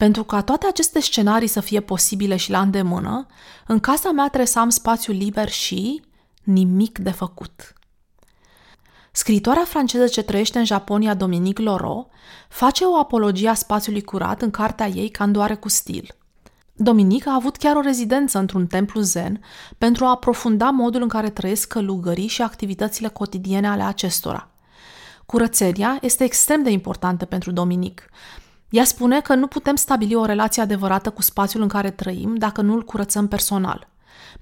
Pentru 0.00 0.24
ca 0.24 0.42
toate 0.42 0.66
aceste 0.66 1.00
scenarii 1.00 1.48
să 1.48 1.60
fie 1.60 1.80
posibile 1.80 2.36
și 2.36 2.50
la 2.50 2.60
îndemână, 2.60 3.26
în 3.66 3.80
casa 3.80 4.10
mea 4.10 4.26
trebuie 4.26 4.46
să 4.46 4.58
am 4.58 4.68
spațiu 4.68 5.12
liber 5.12 5.48
și 5.48 6.02
nimic 6.42 6.98
de 6.98 7.10
făcut. 7.10 7.72
Scritoarea 9.12 9.64
franceză 9.64 10.06
ce 10.06 10.22
trăiește 10.22 10.58
în 10.58 10.64
Japonia, 10.64 11.14
Dominique 11.14 11.64
Loro, 11.64 12.06
face 12.48 12.84
o 12.84 12.96
apologie 12.96 13.48
a 13.48 13.54
spațiului 13.54 14.02
curat 14.02 14.42
în 14.42 14.50
cartea 14.50 14.86
ei 14.86 15.08
Candoare 15.08 15.54
cu 15.54 15.68
stil. 15.68 16.14
Dominique 16.72 17.30
a 17.30 17.34
avut 17.34 17.56
chiar 17.56 17.76
o 17.76 17.80
rezidență 17.80 18.38
într-un 18.38 18.66
templu 18.66 19.00
zen 19.00 19.42
pentru 19.78 20.04
a 20.04 20.10
aprofunda 20.10 20.70
modul 20.70 21.02
în 21.02 21.08
care 21.08 21.30
trăiesc 21.30 21.68
călugării 21.68 22.26
și 22.26 22.42
activitățile 22.42 23.08
cotidiene 23.08 23.68
ale 23.68 23.82
acestora. 23.82 24.48
Curățenia 25.26 25.98
este 26.00 26.24
extrem 26.24 26.62
de 26.62 26.70
importantă 26.70 27.24
pentru 27.24 27.50
Dominic. 27.50 28.10
Ea 28.70 28.84
spune 28.84 29.20
că 29.20 29.34
nu 29.34 29.46
putem 29.46 29.76
stabili 29.76 30.14
o 30.14 30.24
relație 30.24 30.62
adevărată 30.62 31.10
cu 31.10 31.22
spațiul 31.22 31.62
în 31.62 31.68
care 31.68 31.90
trăim 31.90 32.34
dacă 32.34 32.60
nu 32.60 32.74
îl 32.74 32.84
curățăm 32.84 33.28
personal. 33.28 33.88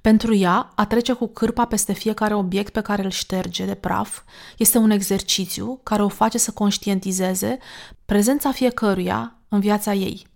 Pentru 0.01 0.35
ea, 0.35 0.73
a 0.75 0.87
trece 0.87 1.13
cu 1.13 1.27
cârpa 1.27 1.65
peste 1.65 1.93
fiecare 1.93 2.35
obiect 2.35 2.73
pe 2.73 2.81
care 2.81 3.05
îl 3.05 3.11
șterge 3.11 3.65
de 3.65 3.75
praf 3.75 4.21
este 4.57 4.79
un 4.79 4.91
exercițiu 4.91 5.81
care 5.83 6.03
o 6.03 6.09
face 6.09 6.39
să 6.39 6.51
conștientizeze 6.51 7.59
prezența 8.05 8.53
fiecăruia 8.53 9.37
în 9.49 9.61
viața 9.61 9.93
ei. 9.93 10.27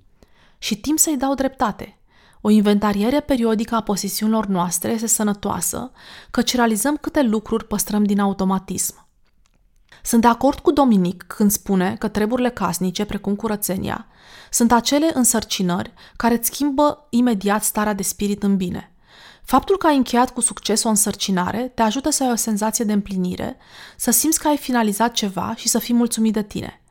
Și 0.58 0.76
timp 0.76 0.99
să-i 0.99 1.16
dau 1.16 1.34
dreptate. 1.34 1.96
O 2.40 2.50
inventariere 2.50 3.20
periodică 3.20 3.75
a 3.75 3.82
posesiunilor 3.82 4.46
noastre 4.46 4.90
este 4.90 5.06
sănătoasă, 5.06 5.90
căci 6.30 6.54
realizăm 6.54 6.96
câte 6.96 7.22
lucruri 7.22 7.66
păstrăm 7.66 8.04
din 8.04 8.20
automatism. 8.20 9.01
Sunt 10.02 10.21
de 10.21 10.26
acord 10.26 10.59
cu 10.59 10.73
Dominic 10.73 11.23
când 11.23 11.50
spune 11.50 11.97
că 11.99 12.09
treburile 12.09 12.50
casnice, 12.50 13.04
precum 13.04 13.37
curățenia, 13.37 14.06
sunt 14.50 14.73
acele 14.73 15.11
însărcinări 15.14 15.92
care 16.16 16.35
îți 16.35 16.47
schimbă 16.47 17.06
imediat 17.11 17.64
starea 17.64 17.92
de 17.92 18.02
spirit 18.02 18.42
în 18.42 18.56
bine. 18.56 18.92
Faptul 19.44 19.76
că 19.76 19.87
ai 19.87 19.97
încheiat 19.97 20.30
cu 20.30 20.40
succes 20.40 20.82
o 20.82 20.88
însărcinare 20.88 21.73
te 21.75 21.82
ajută 21.82 22.11
să 22.11 22.25
ai 22.25 22.30
o 22.30 22.35
senzație 22.35 22.85
de 22.85 22.92
împlinire, 22.92 23.56
să 23.97 24.11
simți 24.11 24.40
că 24.40 24.49
ai 24.49 24.56
finalizat 24.56 25.12
ceva 25.12 25.54
și 25.56 25.68
să 25.68 25.78
fii 25.78 25.94
mulțumit 25.94 26.32
de 26.32 26.42
tine. 26.42 26.82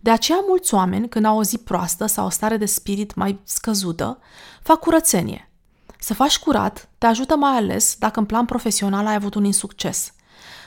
De 0.00 0.10
aceea 0.10 0.38
mulți 0.48 0.74
oameni, 0.74 1.08
când 1.08 1.24
au 1.24 1.38
o 1.38 1.42
zi 1.42 1.58
proastă 1.58 2.06
sau 2.06 2.26
o 2.26 2.30
stare 2.30 2.56
de 2.56 2.66
spirit 2.66 3.14
mai 3.14 3.40
scăzută, 3.44 4.18
fac 4.62 4.78
curățenie. 4.78 5.50
Să 5.98 6.14
faci 6.14 6.38
curat 6.38 6.88
te 6.98 7.06
ajută 7.06 7.36
mai 7.36 7.56
ales 7.56 7.96
dacă 7.98 8.18
în 8.18 8.26
plan 8.26 8.44
profesional 8.44 9.06
ai 9.06 9.14
avut 9.14 9.34
un 9.34 9.44
insucces. 9.44 10.12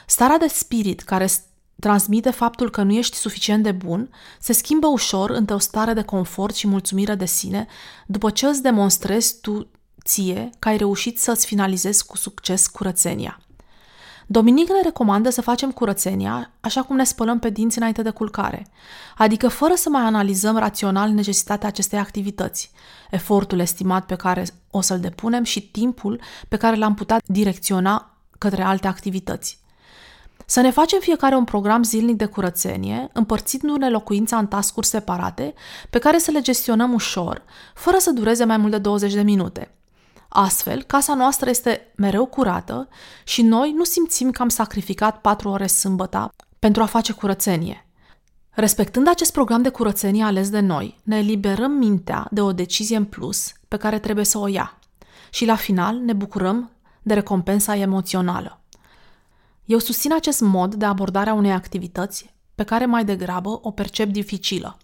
Starea 0.06 0.38
de 0.38 0.48
spirit 0.48 1.02
care 1.02 1.28
transmite 1.80 2.30
faptul 2.30 2.70
că 2.70 2.84
nu 2.84 2.94
ești 2.94 3.16
suficient 3.16 3.64
de 3.64 3.72
bun 3.72 4.10
se 4.40 4.54
schimbă 4.54 4.88
ușor 4.88 5.30
într-o 5.30 5.58
stare 5.58 5.94
de 5.94 6.02
confort 6.02 6.56
și 6.56 6.68
mulțumire 6.68 7.16
de 7.16 7.26
sine 7.26 7.68
după 8.06 8.30
ce 8.30 8.46
îți 8.46 8.62
demonstrezi 8.62 9.40
tu 9.42 9.68
ție 10.04 10.50
că 10.60 10.68
ai 10.68 10.78
reușit 10.78 11.20
să-ți 11.20 11.46
finalizezi 11.46 12.06
cu 12.06 12.18
succes 12.18 12.68
curățenia. 12.68 13.40
Dominic 14.32 14.70
ne 14.70 14.82
recomandă 14.84 15.30
să 15.30 15.42
facem 15.42 15.72
curățenia 15.72 16.52
așa 16.60 16.82
cum 16.82 16.96
ne 16.96 17.04
spălăm 17.04 17.40
pe 17.40 17.50
dinți 17.50 17.78
înainte 17.78 18.02
de 18.02 18.10
culcare, 18.10 18.68
adică 19.18 19.48
fără 19.48 19.74
să 19.76 19.90
mai 19.90 20.02
analizăm 20.02 20.58
rațional 20.58 21.10
necesitatea 21.10 21.68
acestei 21.68 22.00
activități, 22.00 22.72
efortul 23.10 23.60
estimat 23.60 24.06
pe 24.06 24.16
care 24.16 24.46
o 24.72 24.82
să-l 24.82 25.00
depunem 25.00 25.44
și 25.44 25.62
timpul 25.62 26.22
pe 26.48 26.58
care 26.58 26.76
l-am 26.76 26.94
putea 26.94 27.22
direcționa 27.26 28.18
către 28.38 28.64
alte 28.64 28.88
activități. 28.88 29.60
Să 30.50 30.62
ne 30.62 30.72
facem 30.72 31.00
fiecare 31.00 31.36
un 31.36 31.44
program 31.44 31.84
zilnic 31.84 32.16
de 32.16 32.26
curățenie, 32.26 33.10
împărțindu-ne 33.14 33.90
locuința 33.90 34.38
în 34.38 34.48
tascuri 34.48 34.88
separate, 34.88 35.54
pe 35.90 36.00
care 36.00 36.18
să 36.18 36.32
le 36.32 36.42
gestionăm 36.42 36.94
ușor, 36.94 37.44
fără 37.74 37.98
să 37.98 38.12
dureze 38.12 38.44
mai 38.44 38.58
mult 38.58 38.72
de 38.72 38.78
20 38.78 39.14
de 39.14 39.22
minute– 39.22 39.72
Astfel, 40.30 40.84
casa 40.84 41.14
noastră 41.14 41.50
este 41.50 41.92
mereu 41.96 42.26
curată 42.26 42.88
și 43.24 43.42
noi 43.42 43.72
nu 43.72 43.84
simțim 43.84 44.32
că 44.32 44.42
am 44.42 44.50
sacrificat 44.50 45.22
patru 45.22 45.50
ore 45.50 45.68
sâmbătă 45.68 46.34
pentru 46.60 46.82
a 46.82 46.86
face 46.86 47.14
curățenie. 47.14 47.88
Respectând 48.50 49.08
acest 49.08 49.32
program 49.32 49.62
de 49.62 49.70
curățenie 49.70 50.24
ales 50.24 50.50
de 50.50 50.60
noi, 50.60 51.00
ne 51.04 51.18
eliberăm 51.18 51.72
mintea 51.72 52.28
de 52.32 52.42
o 52.42 52.52
decizie 52.52 52.98
în 52.98 53.06
plus 53.06 53.54
pe 53.68 53.78
care 53.78 54.00
trebuie 54.00 54.26
să 54.26 54.38
o 54.38 54.48
ia 54.48 54.80
și 55.30 55.46
la 55.46 55.56
final 55.56 55.96
ne 55.98 56.14
bucurăm 56.14 56.72
de 57.02 57.14
recompensa 57.14 57.76
emoțională. 57.76 58.59
Eu 59.70 59.80
susțin 59.80 60.14
acest 60.14 60.42
mod 60.42 60.76
de 60.76 60.86
abordare 60.86 61.30
a 61.30 61.34
unei 61.34 61.52
activități 61.52 62.34
pe 62.56 62.64
care 62.64 62.86
mai 62.86 63.06
degrabă 63.06 63.60
o 63.62 63.72
percep 63.72 64.10
dificilă. 64.10 64.78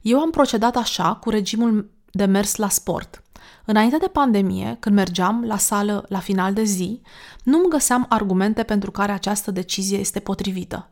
Eu 0.00 0.20
am 0.20 0.30
procedat 0.30 0.76
așa 0.76 1.14
cu 1.14 1.30
regimul 1.30 1.90
de 2.10 2.24
mers 2.24 2.56
la 2.56 2.68
sport– 2.68 3.22
Înainte 3.64 3.96
de 3.96 4.06
pandemie, 4.06 4.76
când 4.80 4.94
mergeam 4.94 5.44
la 5.44 5.58
sală 5.58 6.04
la 6.08 6.18
final 6.18 6.52
de 6.52 6.62
zi, 6.62 7.00
nu 7.42 7.58
îmi 7.58 7.68
găseam 7.68 8.06
argumente 8.08 8.62
pentru 8.62 8.90
care 8.90 9.12
această 9.12 9.50
decizie 9.50 9.98
este 9.98 10.20
potrivită. 10.20 10.90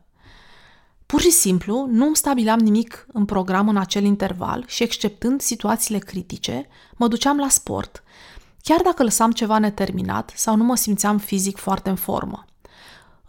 Pur 1.05 1.21
și 1.21 1.31
simplu, 1.31 1.87
nu 1.89 2.05
îmi 2.05 2.15
stabileam 2.15 2.59
nimic 2.59 3.05
în 3.13 3.25
program 3.25 3.69
în 3.69 3.77
acel 3.77 4.03
interval 4.03 4.63
și, 4.67 4.83
exceptând 4.83 5.41
situațiile 5.41 5.99
critice, 5.99 6.67
mă 6.95 7.07
duceam 7.07 7.37
la 7.37 7.49
sport, 7.49 8.03
chiar 8.61 8.81
dacă 8.81 9.03
lăsam 9.03 9.31
ceva 9.31 9.57
neterminat 9.57 10.31
sau 10.35 10.55
nu 10.55 10.63
mă 10.63 10.75
simțeam 10.75 11.17
fizic 11.17 11.57
foarte 11.57 11.89
în 11.89 11.95
formă. 11.95 12.45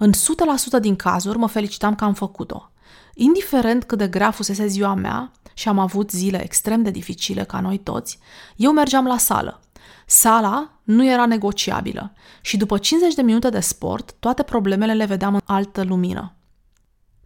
În 0.03 0.13
100% 0.13 0.81
din 0.81 0.97
cazuri 0.97 1.39
mă 1.39 1.47
felicitam 1.47 1.95
că 1.95 2.05
am 2.05 2.15
făcut-o. 2.15 2.71
Indiferent 3.15 3.85
cât 3.85 3.99
de 3.99 4.09
grea 4.09 4.31
fusese 4.31 4.67
ziua 4.67 4.95
mea, 4.95 5.33
și 5.55 5.69
am 5.69 5.79
avut 5.79 6.11
zile 6.11 6.43
extrem 6.43 6.83
de 6.83 6.91
dificile 6.91 7.45
ca 7.45 7.61
noi 7.61 7.79
toți, 7.79 8.19
eu 8.57 8.73
mergeam 8.73 9.07
la 9.07 9.19
sală. 9.19 9.61
Sala 10.07 10.71
nu 10.83 11.07
era 11.07 11.27
negociabilă 11.27 12.13
și 12.41 12.57
după 12.57 12.79
50 12.79 13.15
de 13.15 13.23
minute 13.23 13.49
de 13.49 13.61
sport, 13.61 14.15
toate 14.19 14.43
problemele 14.43 14.95
le 14.95 15.05
vedeam 15.05 15.35
în 15.35 15.41
altă 15.45 15.83
lumină. 15.83 16.35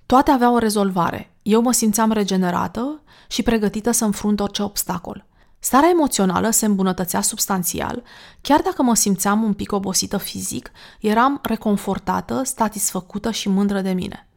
Toate 0.07 0.31
aveau 0.31 0.55
o 0.55 0.59
rezolvare. 0.59 1.37
Eu 1.43 1.63
mă 1.63 1.73
simțeam 1.73 2.13
regenerată 2.13 3.03
și 3.29 3.43
pregătită 3.43 3.91
să 3.91 4.05
înfrunt 4.05 4.41
orice 4.41 4.63
obstacol. 4.63 5.27
Starea 5.65 5.89
emoțională 5.89 6.51
se 6.51 6.67
îmbunătățea 6.67 7.21
substanțial, 7.21 8.03
chiar 8.41 8.61
dacă 8.61 8.83
mă 8.83 8.95
simțeam 8.95 9.43
un 9.43 9.53
pic 9.53 9.73
obosită 9.73 10.17
fizic, 10.17 10.71
eram 11.01 11.39
reconfortată, 11.43 12.43
satisfăcută 12.45 13.31
și 13.31 13.49
mândră 13.49 13.81
de 13.81 13.93
mine. 13.93 14.29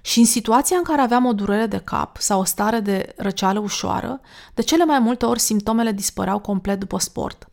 Și 0.00 0.18
în 0.18 0.24
situația 0.24 0.76
în 0.76 0.82
care 0.82 1.00
aveam 1.00 1.24
o 1.24 1.32
durere 1.32 1.66
de 1.66 1.78
cap 1.84 2.16
sau 2.16 2.40
o 2.40 2.44
stare 2.44 2.80
de 2.80 3.14
răceală 3.16 3.58
ușoară, 3.58 4.20
de 4.54 4.62
cele 4.62 4.84
mai 4.84 4.98
multe 4.98 5.24
ori 5.26 5.40
simptomele 5.40 5.92
dispăreau 5.92 6.38
complet 6.38 6.78
după 6.78 6.98
sport. 6.98 7.48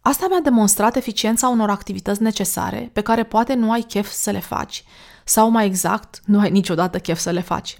Asta 0.00 0.26
mi-a 0.28 0.40
demonstrat 0.40 0.96
eficiența 0.96 1.48
unor 1.48 1.70
activități 1.70 2.22
necesare 2.22 2.90
pe 2.92 3.00
care 3.00 3.24
poate 3.24 3.54
nu 3.54 3.70
ai 3.72 3.82
chef 3.82 4.10
să 4.10 4.30
le 4.30 4.40
faci, 4.40 4.84
sau 5.24 5.50
mai 5.50 5.66
exact, 5.66 6.20
nu 6.24 6.38
ai 6.38 6.50
niciodată 6.50 6.98
chef 6.98 7.18
să 7.18 7.30
le 7.30 7.40
faci. 7.40 7.78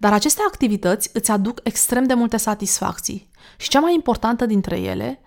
Dar 0.00 0.12
aceste 0.12 0.42
activități 0.46 1.10
îți 1.12 1.30
aduc 1.30 1.60
extrem 1.62 2.04
de 2.04 2.14
multe 2.14 2.36
satisfacții 2.36 3.28
și 3.56 3.68
cea 3.68 3.80
mai 3.80 3.94
importantă 3.94 4.46
dintre 4.46 4.78
ele 4.78 5.20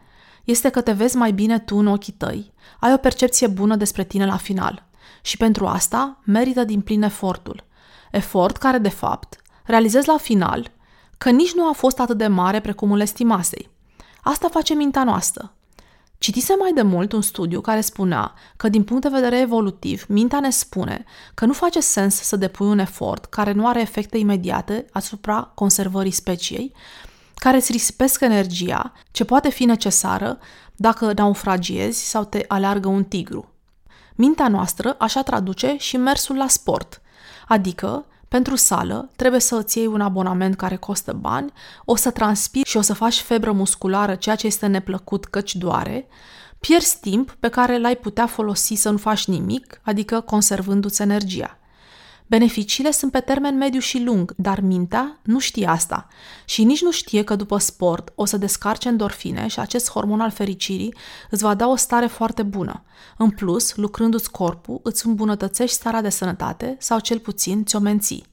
este 0.43 0.69
că 0.69 0.81
te 0.81 0.91
vezi 0.91 1.15
mai 1.15 1.31
bine 1.31 1.59
tu 1.59 1.75
în 1.75 1.87
ochii 1.87 2.13
tăi, 2.13 2.53
ai 2.79 2.93
o 2.93 2.97
percepție 2.97 3.47
bună 3.47 3.75
despre 3.75 4.03
tine 4.03 4.25
la 4.25 4.37
final. 4.37 4.87
Și 5.21 5.37
pentru 5.37 5.67
asta 5.67 6.19
merită 6.25 6.63
din 6.63 6.81
plin 6.81 7.01
efortul– 7.01 7.63
efort 8.11 8.57
care, 8.57 8.77
de 8.77 8.89
fapt, 8.89 9.41
realizezi 9.63 10.07
la 10.07 10.17
final 10.17 10.71
că 11.17 11.29
nici 11.29 11.53
nu 11.53 11.67
a 11.67 11.71
fost 11.71 11.99
atât 11.99 12.17
de 12.17 12.27
mare 12.27 12.59
precum 12.59 12.91
îl 12.91 12.99
estimasei. 12.99 13.69
Asta 14.21 14.47
face 14.47 14.73
mintea 14.73 15.03
noastră. 15.03 15.53
Citise 16.23 16.55
mai 16.59 16.73
de 16.73 16.81
mult 16.81 17.11
un 17.11 17.21
studiu 17.21 17.61
care 17.61 17.81
spunea 17.81 18.33
că, 18.55 18.69
din 18.69 18.83
punct 18.83 19.01
de 19.01 19.09
vedere 19.09 19.39
evolutiv, 19.39 20.05
mintea 20.07 20.39
ne 20.39 20.49
spune 20.49 21.05
că 21.33 21.45
nu 21.45 21.53
face 21.53 21.79
sens 21.79 22.15
să 22.15 22.35
depui 22.35 22.67
un 22.67 22.79
efort 22.79 23.25
care 23.25 23.51
nu 23.51 23.67
are 23.67 23.81
efecte 23.81 24.17
imediate 24.17 24.85
asupra 24.91 25.51
conservării 25.53 26.11
speciei, 26.11 26.73
care 27.35 27.57
îți 27.57 27.71
risipesc 27.71 28.21
energia 28.21 28.93
ce 29.11 29.23
poate 29.23 29.49
fi 29.49 29.65
necesară 29.65 30.39
dacă 30.75 31.13
naufragiezi 31.15 32.09
sau 32.09 32.23
te 32.23 32.45
aleargă 32.47 32.87
un 32.87 33.03
tigru. 33.03 33.49
Mintea 34.15 34.47
noastră 34.47 34.95
așa 34.99 35.23
traduce 35.23 35.75
și 35.77 35.97
mersul 35.97 36.35
la 36.35 36.47
sport, 36.47 37.01
Adică, 37.47 38.05
pentru 38.33 38.55
sală, 38.55 39.09
trebuie 39.15 39.39
să 39.39 39.55
îți 39.55 39.77
iei 39.77 39.87
un 39.87 40.01
abonament 40.01 40.55
care 40.55 40.75
costă 40.75 41.13
bani, 41.13 41.53
o 41.85 41.95
să 41.95 42.11
transpiri 42.11 42.69
și 42.69 42.77
o 42.77 42.81
să 42.81 42.93
faci 42.93 43.21
febră 43.21 43.51
musculară, 43.51 44.15
ceea 44.15 44.35
ce 44.35 44.47
este 44.47 44.65
neplăcut 44.67 45.25
căci 45.25 45.55
doare, 45.55 46.07
pierzi 46.59 46.99
timp 46.99 47.35
pe 47.39 47.47
care 47.47 47.79
l-ai 47.79 47.95
putea 47.95 48.25
folosi 48.25 48.73
să 48.73 48.89
nu 48.89 48.97
faci 48.97 49.25
nimic, 49.25 49.79
adică 49.83 50.19
conservându-ți 50.19 51.01
energia. 51.01 51.57
Beneficiile 52.27 52.91
sunt 52.91 53.11
pe 53.11 53.19
termen 53.19 53.57
mediu 53.57 53.79
și 53.79 54.03
lung, 54.03 54.33
dar 54.37 54.59
mintea 54.59 55.19
nu 55.23 55.39
știe 55.39 55.67
asta 55.67 56.07
și 56.45 56.63
nici 56.63 56.81
nu 56.81 56.91
știe 56.91 57.23
că 57.23 57.35
după 57.35 57.57
sport 57.57 58.11
o 58.15 58.25
să 58.25 58.37
descarce 58.37 58.87
endorfine 58.87 59.47
și 59.47 59.59
acest 59.59 59.91
hormon 59.91 60.19
al 60.19 60.31
fericirii 60.31 60.95
îți 61.29 61.43
va 61.43 61.53
da 61.53 61.67
o 61.67 61.75
stare 61.75 62.07
foarte 62.07 62.43
bună. 62.43 62.83
În 63.17 63.29
plus, 63.29 63.75
lucrându-ți 63.75 64.31
corpul, 64.31 64.79
îți 64.83 65.07
îmbunătățești 65.07 65.75
starea 65.75 66.01
de 66.01 66.09
sănătate 66.09 66.75
sau 66.79 66.99
cel 66.99 67.19
puțin 67.19 67.65
ți-o 67.65 67.79
menții. 67.79 68.25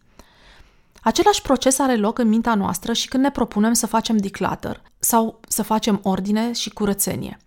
Același 1.03 1.43
proces 1.43 1.79
are 1.79 1.97
loc 1.97 2.19
în 2.19 2.29
mintea 2.29 2.55
noastră 2.55 2.93
și 2.93 3.09
când 3.09 3.23
ne 3.23 3.31
propunem 3.31 3.73
să 3.73 3.87
facem 3.87 4.17
declutter 4.17 4.83
sau 4.99 5.41
să 5.49 5.63
facem 5.63 6.01
ordine 6.03 6.53
și 6.53 6.71
curățenie. 6.71 7.39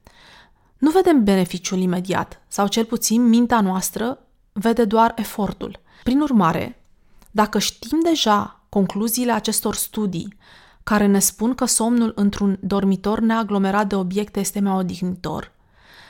Nu 0.77 0.91
vedem 0.91 1.23
beneficiul 1.23 1.79
imediat, 1.79 2.41
sau 2.47 2.67
cel 2.67 2.85
puțin 2.85 3.27
mintea 3.29 3.61
noastră 3.61 4.19
vede 4.51 4.85
doar 4.85 5.13
efortul. 5.15 5.79
Prin 6.03 6.21
urmare, 6.21 6.83
dacă 7.31 7.59
știm 7.59 7.99
deja 8.03 8.65
concluziile 8.69 9.31
acestor 9.31 9.75
studii 9.75 10.37
care 10.83 11.05
ne 11.05 11.19
spun 11.19 11.55
că 11.55 11.65
somnul 11.65 12.11
într-un 12.15 12.57
dormitor 12.61 13.19
neaglomerat 13.19 13.87
de 13.87 13.95
obiecte 13.95 14.39
este 14.39 14.59
mai 14.59 14.73
odihnitor, 14.73 15.51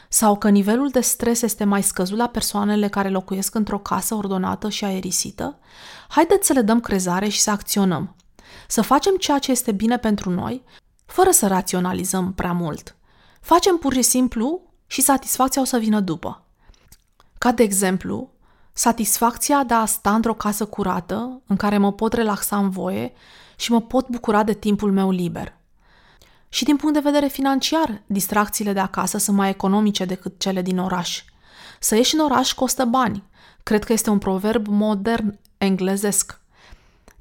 sau 0.09 0.37
că 0.37 0.49
nivelul 0.49 0.89
de 0.89 0.99
stres 0.99 1.41
este 1.41 1.63
mai 1.63 1.83
scăzut 1.83 2.17
la 2.17 2.27
persoanele 2.27 2.87
care 2.87 3.09
locuiesc 3.09 3.55
într-o 3.55 3.79
casă 3.79 4.15
ordonată 4.15 4.69
și 4.69 4.85
aerisită, 4.85 5.59
haideți 6.07 6.47
să 6.47 6.53
le 6.53 6.61
dăm 6.61 6.79
crezare 6.79 7.27
și 7.27 7.41
să 7.41 7.49
acționăm. 7.49 8.15
Să 8.67 8.81
facem 8.81 9.15
ceea 9.15 9.39
ce 9.39 9.51
este 9.51 9.71
bine 9.71 9.97
pentru 9.97 10.29
noi, 10.29 10.63
fără 11.05 11.31
să 11.31 11.47
raționalizăm 11.47 12.33
prea 12.33 12.53
mult. 12.53 12.95
Facem 13.41 13.77
pur 13.77 13.93
și 13.93 14.01
simplu 14.01 14.61
și 14.87 15.01
satisfacția 15.01 15.61
o 15.61 15.65
să 15.65 15.77
vină 15.77 15.99
după. 15.99 16.45
Ca 17.37 17.51
de 17.51 17.63
exemplu, 17.63 18.32
satisfacția 18.73 19.63
de 19.63 19.73
a 19.73 19.85
sta 19.85 20.15
într-o 20.15 20.33
casă 20.33 20.65
curată, 20.65 21.41
în 21.47 21.55
care 21.55 21.77
mă 21.77 21.91
pot 21.91 22.13
relaxa 22.13 22.57
în 22.57 22.69
voie 22.69 23.13
și 23.55 23.71
mă 23.71 23.81
pot 23.81 24.09
bucura 24.09 24.43
de 24.43 24.53
timpul 24.53 24.91
meu 24.91 25.11
liber. 25.11 25.57
Și 26.49 26.63
din 26.63 26.75
punct 26.75 26.93
de 26.93 27.09
vedere 27.09 27.27
financiar, 27.27 28.01
distracțiile 28.05 28.73
de 28.73 28.79
acasă 28.79 29.17
sunt 29.17 29.37
mai 29.37 29.49
economice 29.49 30.05
decât 30.05 30.39
cele 30.39 30.61
din 30.61 30.77
oraș. 30.77 31.23
Să 31.79 31.95
ieși 31.95 32.15
în 32.15 32.21
oraș 32.21 32.53
costă 32.53 32.85
bani. 32.85 33.23
Cred 33.63 33.83
că 33.83 33.93
este 33.93 34.09
un 34.09 34.17
proverb 34.17 34.67
modern 34.67 35.39
englezesc. 35.57 36.39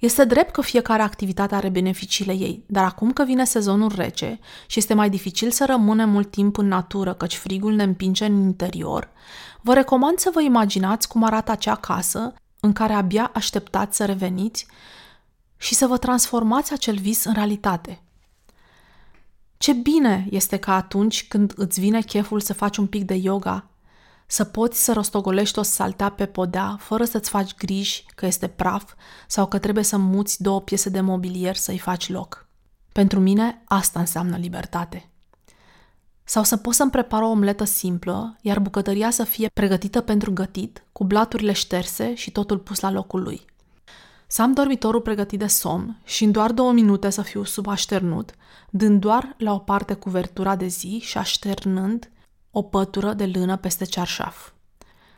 Este 0.02 0.24
drept 0.24 0.52
că 0.52 0.60
fiecare 0.60 1.02
activitate 1.02 1.54
are 1.54 1.68
beneficiile 1.68 2.32
ei, 2.32 2.64
dar 2.66 2.84
acum 2.84 3.12
că 3.12 3.24
vine 3.24 3.44
sezonul 3.44 3.92
rece 3.94 4.38
și 4.66 4.78
este 4.78 4.94
mai 4.94 5.10
dificil 5.10 5.50
să 5.50 5.64
rămânem 5.64 6.10
mult 6.10 6.30
timp 6.30 6.56
în 6.56 6.66
natură, 6.66 7.14
căci 7.14 7.36
frigul 7.36 7.74
ne 7.74 7.82
împinge 7.82 8.24
în 8.24 8.40
interior, 8.40 9.10
vă 9.60 9.74
recomand 9.74 10.18
să 10.18 10.30
vă 10.34 10.40
imaginați 10.40 11.08
cum 11.08 11.24
arată 11.24 11.50
acea 11.50 11.74
casă 11.74 12.34
în 12.60 12.72
care 12.72 12.92
abia 12.92 13.30
așteptați 13.34 13.96
să 13.96 14.04
reveniți 14.04 14.66
și 15.56 15.74
să 15.74 15.86
vă 15.86 15.98
transformați 15.98 16.72
acel 16.72 16.96
vis 16.96 17.24
în 17.24 17.32
realitate. 17.32 18.02
Ce 19.58 19.72
bine 19.72 20.26
este 20.30 20.56
că 20.56 20.70
atunci 20.70 21.28
când 21.28 21.52
îți 21.56 21.80
vine 21.80 22.00
cheful 22.00 22.40
să 22.40 22.52
faci 22.52 22.76
un 22.76 22.86
pic 22.86 23.04
de 23.04 23.14
yoga, 23.14 23.70
să 24.32 24.44
poți 24.44 24.84
să 24.84 24.92
rostogolești 24.92 25.58
o 25.58 25.62
saltea 25.62 26.08
pe 26.08 26.26
podea 26.26 26.76
fără 26.80 27.04
să-ți 27.04 27.30
faci 27.30 27.54
griji 27.54 28.04
că 28.14 28.26
este 28.26 28.46
praf 28.46 28.92
sau 29.26 29.46
că 29.46 29.58
trebuie 29.58 29.84
să 29.84 29.96
muți 29.96 30.42
două 30.42 30.60
piese 30.60 30.88
de 30.88 31.00
mobilier 31.00 31.56
să-i 31.56 31.78
faci 31.78 32.08
loc. 32.08 32.46
Pentru 32.92 33.20
mine 33.20 33.62
asta 33.64 34.00
înseamnă 34.00 34.36
libertate. 34.36 35.10
Sau 36.24 36.42
să 36.42 36.56
pot 36.56 36.74
să-mi 36.74 36.90
prepar 36.90 37.22
o 37.22 37.28
omletă 37.28 37.64
simplă, 37.64 38.36
iar 38.40 38.58
bucătăria 38.58 39.10
să 39.10 39.24
fie 39.24 39.48
pregătită 39.54 40.00
pentru 40.00 40.32
gătit, 40.32 40.84
cu 40.92 41.04
blaturile 41.04 41.52
șterse 41.52 42.14
și 42.14 42.30
totul 42.30 42.58
pus 42.58 42.80
la 42.80 42.90
locul 42.90 43.22
lui. 43.22 43.44
Să 44.26 44.42
am 44.42 44.52
dormitorul 44.52 45.00
pregătit 45.00 45.38
de 45.38 45.46
somn 45.46 46.00
și 46.04 46.24
în 46.24 46.30
doar 46.30 46.52
două 46.52 46.72
minute 46.72 47.10
să 47.10 47.22
fiu 47.22 47.44
sub 47.44 47.66
așternut, 47.66 48.30
dând 48.70 49.00
doar 49.00 49.34
la 49.38 49.52
o 49.52 49.58
parte 49.58 49.94
cuvertura 49.94 50.56
de 50.56 50.66
zi 50.66 50.98
și 51.02 51.18
așternând 51.18 52.10
o 52.52 52.62
pătură 52.62 53.12
de 53.12 53.26
lână 53.26 53.56
peste 53.56 53.84
cearșaf. 53.84 54.50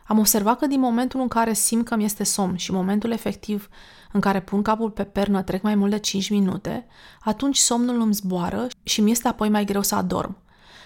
Am 0.07 0.19
observat 0.19 0.59
că 0.59 0.67
din 0.67 0.81
momentul 0.81 1.21
în 1.21 1.29
care 1.29 1.53
simt 1.53 1.85
că 1.85 1.97
mi 1.97 2.05
este 2.05 2.25
somn 2.25 2.57
și 2.57 2.73
momentul 2.73 3.11
efectiv 3.11 3.69
în 4.13 4.21
care 4.21 4.41
pun 4.41 4.63
capul 4.63 4.91
pe 4.91 5.05
pernă 5.05 5.43
trec 5.43 5.63
mai 5.63 5.75
mult 5.75 5.91
de 5.91 5.99
5 5.99 6.31
minute, 6.31 6.87
atunci 7.21 7.57
somnul 7.57 8.01
îmi 8.01 8.15
zboară 8.15 8.67
și 8.83 9.01
mi 9.01 9.11
este 9.11 9.29
apoi 9.29 9.49
mai 9.49 9.65
greu 9.65 9.83
să 9.83 9.95
adorm. 9.95 10.37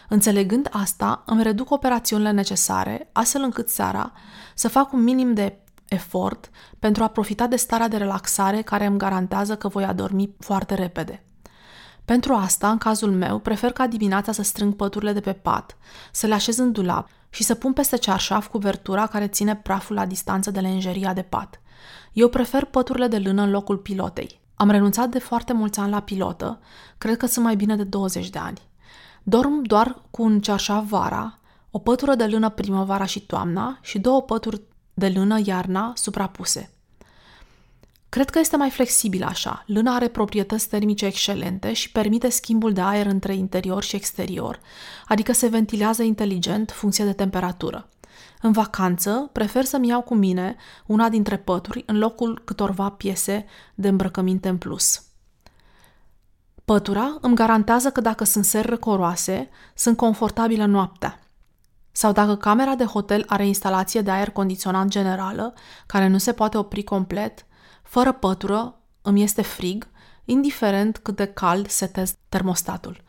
Înțelegând 0.09 0.69
asta, 0.73 1.23
îmi 1.27 1.43
reduc 1.43 1.71
operațiunile 1.71 2.31
necesare, 2.31 3.09
astfel 3.13 3.43
încât 3.43 3.69
seara 3.69 4.13
să 4.55 4.69
fac 4.69 4.93
un 4.93 5.03
minim 5.03 5.35
de 5.35 5.59
efort 5.89 6.51
pentru 6.79 7.03
a 7.03 7.09
profita 7.09 7.47
de 7.47 7.57
starea 7.57 7.89
de 7.89 7.97
relaxare 7.97 8.63
care 8.63 8.87
îmi 8.87 8.99
garantează 8.99 9.57
că 9.57 9.69
voi 9.69 9.85
adormi 9.85 10.35
foarte 10.39 10.75
repede. 10.75 11.28
Pentru 12.09 12.33
asta, 12.35 12.71
în 12.71 12.79
cazul 12.79 13.13
meu, 13.13 13.39
prefer 13.39 13.73
ca 13.73 13.87
dimineața 13.87 14.33
să 14.33 14.43
strâng 14.43 14.75
păturile 14.75 15.13
de 15.13 15.21
pe 15.21 15.33
pat, 15.33 15.77
să 16.13 16.27
le 16.27 16.35
așez 16.35 16.57
în 16.57 16.73
dulap 16.73 17.09
și 17.31 17.43
să 17.43 17.55
pun 17.55 17.73
peste 17.73 17.97
cearșaf 17.97 18.47
cuvertura 18.47 19.07
care 19.07 19.27
ține 19.29 19.57
praful 19.57 19.95
la 19.95 20.07
distanță 20.07 20.51
de 20.51 20.61
lenjeria 20.61 21.13
de 21.13 21.23
pat. 21.23 21.61
Eu 22.13 22.29
prefer 22.29 22.65
păturile 22.65 23.07
de 23.07 23.19
lână 23.19 23.43
în 23.43 23.51
locul 23.51 23.77
pilotei. 23.77 24.41
Am 24.55 24.71
renunțat 24.71 25.09
de 25.09 25.19
foarte 25.19 25.53
mulți 25.53 25.79
ani 25.79 25.91
la 25.91 26.01
pilotă, 26.01 26.61
cred 26.99 27.17
că 27.17 27.27
sunt 27.27 27.45
mai 27.45 27.57
bine 27.57 27.77
de 27.77 27.85
20 27.85 28.31
de 28.31 28.39
ani. 28.39 28.69
Dorm 29.23 29.63
doar 29.63 30.03
cu 30.11 30.23
un 30.23 30.41
cearșaf 30.41 30.89
vara, 30.89 31.39
o 31.71 31.79
pătură 31.79 32.15
de 32.15 32.27
lână 32.27 32.49
primăvara 32.49 33.05
și 33.05 33.21
toamna 33.21 33.79
și 33.83 33.99
două 33.99 34.23
pături 34.23 34.63
de 34.95 35.09
lână 35.09 35.39
iarna 35.45 35.93
suprapuse. 35.97 36.73
Cred 38.09 38.31
că 38.31 38.39
este 38.39 38.57
mai 38.57 38.71
flexibil 38.71 39.23
așa. 39.23 39.65
Lâna 39.67 39.95
are 39.95 40.09
proprietăți 40.09 40.69
termice 40.69 41.07
excelente 41.07 41.73
și 41.73 41.93
permite 41.93 42.29
schimbul 42.29 42.73
de 42.73 42.81
aer 42.81 43.07
între 43.07 43.35
interior 43.35 43.83
și 43.83 43.97
exterior, 43.97 44.61
adică 45.07 45.33
se 45.33 45.49
ventilează 45.49 46.03
inteligent 46.03 46.71
funcție 46.71 47.05
de 47.05 47.13
temperatură. 47.13 47.89
În 48.43 48.53
vacanță, 48.53 49.31
prefer 49.33 49.65
să-mi 49.65 49.89
iau 49.89 50.03
cu 50.03 50.15
mine 50.15 50.57
una 50.87 51.09
dintre 51.09 51.37
pături 51.37 51.83
în 51.87 51.99
locul 51.99 52.43
câtorva 52.45 52.91
piese 52.91 53.47
de 53.75 53.89
îmbrăcăminte 53.89 54.49
în 54.49 54.59
plus. 54.59 55.03
Pătura 56.65 57.19
îmi 57.21 57.35
garantează 57.35 57.91
că 57.91 58.01
dacă 58.01 58.25
sunt 58.25 58.45
seri 58.45 58.69
răcoroase, 58.69 59.49
sunt 59.75 59.97
confortabilă 59.97 60.65
noaptea. 60.65 61.21
Sau 61.93 62.13
dacă 62.13 62.37
camera 62.37 62.75
de 62.75 62.85
hotel 62.85 63.25
are 63.27 63.47
instalație 63.47 64.01
de 64.01 64.11
aer 64.11 64.31
condiționat 64.31 64.87
generală, 64.87 65.55
care 65.87 66.07
nu 66.07 66.19
se 66.19 66.33
poate 66.33 66.59
opri 66.59 66.83
complet, 66.83 67.47
fără 67.83 68.13
pătură, 68.13 68.79
îmi 69.03 69.23
este 69.23 69.43
frig, 69.43 69.89
indiferent 70.25 70.99
cât 70.99 71.17
de 71.17 71.27
cald 71.27 71.69
setez 71.69 72.15
termostatul. 72.29 73.03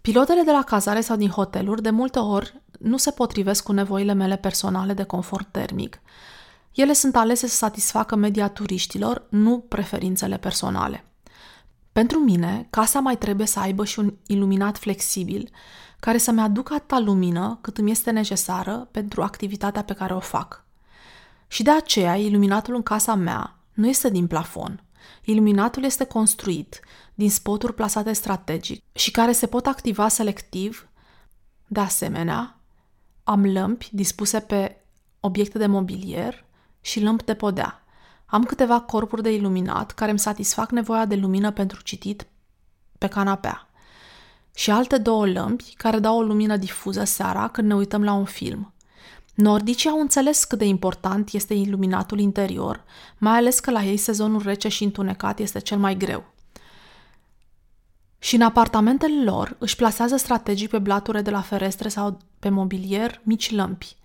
Pilotele 0.00 0.42
de 0.42 0.50
la 0.50 0.62
cazare 0.62 1.00
sau 1.00 1.16
din 1.16 1.28
hoteluri 1.28 1.82
de 1.82 1.90
multe 1.90 2.18
ori 2.18 2.62
nu 2.78 2.96
se 2.96 3.10
potrivesc 3.10 3.62
cu 3.62 3.72
nevoile 3.72 4.12
mele 4.12 4.36
personale 4.36 4.92
de 4.92 5.02
confort 5.02 5.48
termic. 5.50 6.00
Ele 6.74 6.92
sunt 6.92 7.16
alese 7.16 7.46
să 7.46 7.56
satisfacă 7.56 8.16
media 8.16 8.48
turiștilor, 8.48 9.26
nu 9.30 9.58
preferințele 9.58 10.36
personale. 10.36 11.04
Pentru 11.92 12.18
mine, 12.18 12.66
casa 12.70 13.00
mai 13.00 13.16
trebuie 13.16 13.46
să 13.46 13.60
aibă 13.60 13.84
și 13.84 13.98
un 13.98 14.14
iluminat 14.26 14.78
flexibil, 14.78 15.50
care 16.00 16.18
să-mi 16.18 16.40
aducă 16.40 16.74
atâta 16.74 16.98
lumină 16.98 17.58
cât 17.60 17.78
îmi 17.78 17.90
este 17.90 18.10
necesară 18.10 18.88
pentru 18.90 19.22
activitatea 19.22 19.84
pe 19.84 19.92
care 19.92 20.14
o 20.14 20.20
fac. 20.20 20.64
Și 21.46 21.62
de 21.62 21.70
aceea, 21.70 22.16
iluminatul 22.16 22.74
în 22.74 22.82
casa 22.82 23.14
mea 23.14 23.53
nu 23.74 23.88
este 23.88 24.10
din 24.10 24.26
plafon. 24.26 24.82
Iluminatul 25.24 25.84
este 25.84 26.04
construit 26.04 26.80
din 27.14 27.30
spoturi 27.30 27.74
plasate 27.74 28.12
strategic 28.12 28.82
și 28.92 29.10
care 29.10 29.32
se 29.32 29.46
pot 29.46 29.66
activa 29.66 30.08
selectiv. 30.08 30.88
De 31.66 31.80
asemenea, 31.80 32.58
am 33.24 33.46
lămpi 33.46 33.88
dispuse 33.92 34.40
pe 34.40 34.76
obiecte 35.20 35.58
de 35.58 35.66
mobilier 35.66 36.44
și 36.80 37.00
lămpi 37.00 37.24
de 37.24 37.34
podea. 37.34 37.84
Am 38.26 38.44
câteva 38.44 38.80
corpuri 38.80 39.22
de 39.22 39.32
iluminat 39.32 39.92
care 39.92 40.10
îmi 40.10 40.18
satisfac 40.18 40.70
nevoia 40.70 41.04
de 41.04 41.14
lumină 41.14 41.50
pentru 41.50 41.82
citit 41.82 42.26
pe 42.98 43.06
canapea. 43.06 43.68
Și 44.54 44.70
alte 44.70 44.98
două 44.98 45.26
lămpi 45.26 45.74
care 45.76 45.98
dau 45.98 46.16
o 46.18 46.22
lumină 46.22 46.56
difuză 46.56 47.04
seara 47.04 47.48
când 47.48 47.68
ne 47.68 47.74
uităm 47.74 48.04
la 48.04 48.12
un 48.12 48.24
film. 48.24 48.73
Nordicii 49.34 49.90
au 49.90 50.00
înțeles 50.00 50.44
cât 50.44 50.58
de 50.58 50.64
important 50.64 51.32
este 51.32 51.54
iluminatul 51.54 52.18
interior, 52.18 52.84
mai 53.18 53.36
ales 53.36 53.60
că 53.60 53.70
la 53.70 53.82
ei 53.82 53.96
sezonul 53.96 54.42
rece 54.42 54.68
și 54.68 54.84
întunecat 54.84 55.38
este 55.38 55.58
cel 55.58 55.78
mai 55.78 55.96
greu. 55.96 56.24
Și 58.18 58.34
în 58.34 58.42
apartamentele 58.42 59.24
lor 59.24 59.56
își 59.58 59.76
plasează 59.76 60.16
strategii 60.16 60.68
pe 60.68 60.78
blature 60.78 61.22
de 61.22 61.30
la 61.30 61.40
ferestre 61.40 61.88
sau 61.88 62.18
pe 62.38 62.48
mobilier 62.48 63.20
mici 63.22 63.50
lămpi. 63.50 63.96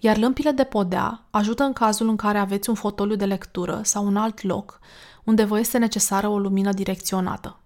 Iar 0.00 0.16
lămpile 0.16 0.50
de 0.50 0.64
podea 0.64 1.26
ajută 1.30 1.62
în 1.62 1.72
cazul 1.72 2.08
în 2.08 2.16
care 2.16 2.38
aveți 2.38 2.68
un 2.68 2.74
fotoliu 2.74 3.16
de 3.16 3.24
lectură 3.24 3.80
sau 3.82 4.06
un 4.06 4.16
alt 4.16 4.42
loc 4.42 4.78
unde 5.24 5.44
vă 5.44 5.58
este 5.58 5.78
necesară 5.78 6.28
o 6.28 6.38
lumină 6.38 6.72
direcționată. 6.72 7.58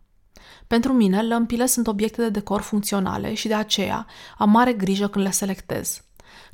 Pentru 0.66 0.92
mine, 0.92 1.22
lămpile 1.22 1.66
sunt 1.66 1.86
obiecte 1.86 2.22
de 2.22 2.28
decor 2.28 2.60
funcționale 2.60 3.34
și 3.34 3.48
de 3.48 3.54
aceea 3.54 4.06
am 4.38 4.50
mare 4.50 4.72
grijă 4.72 5.08
când 5.08 5.24
le 5.24 5.30
selectez– 5.30 6.02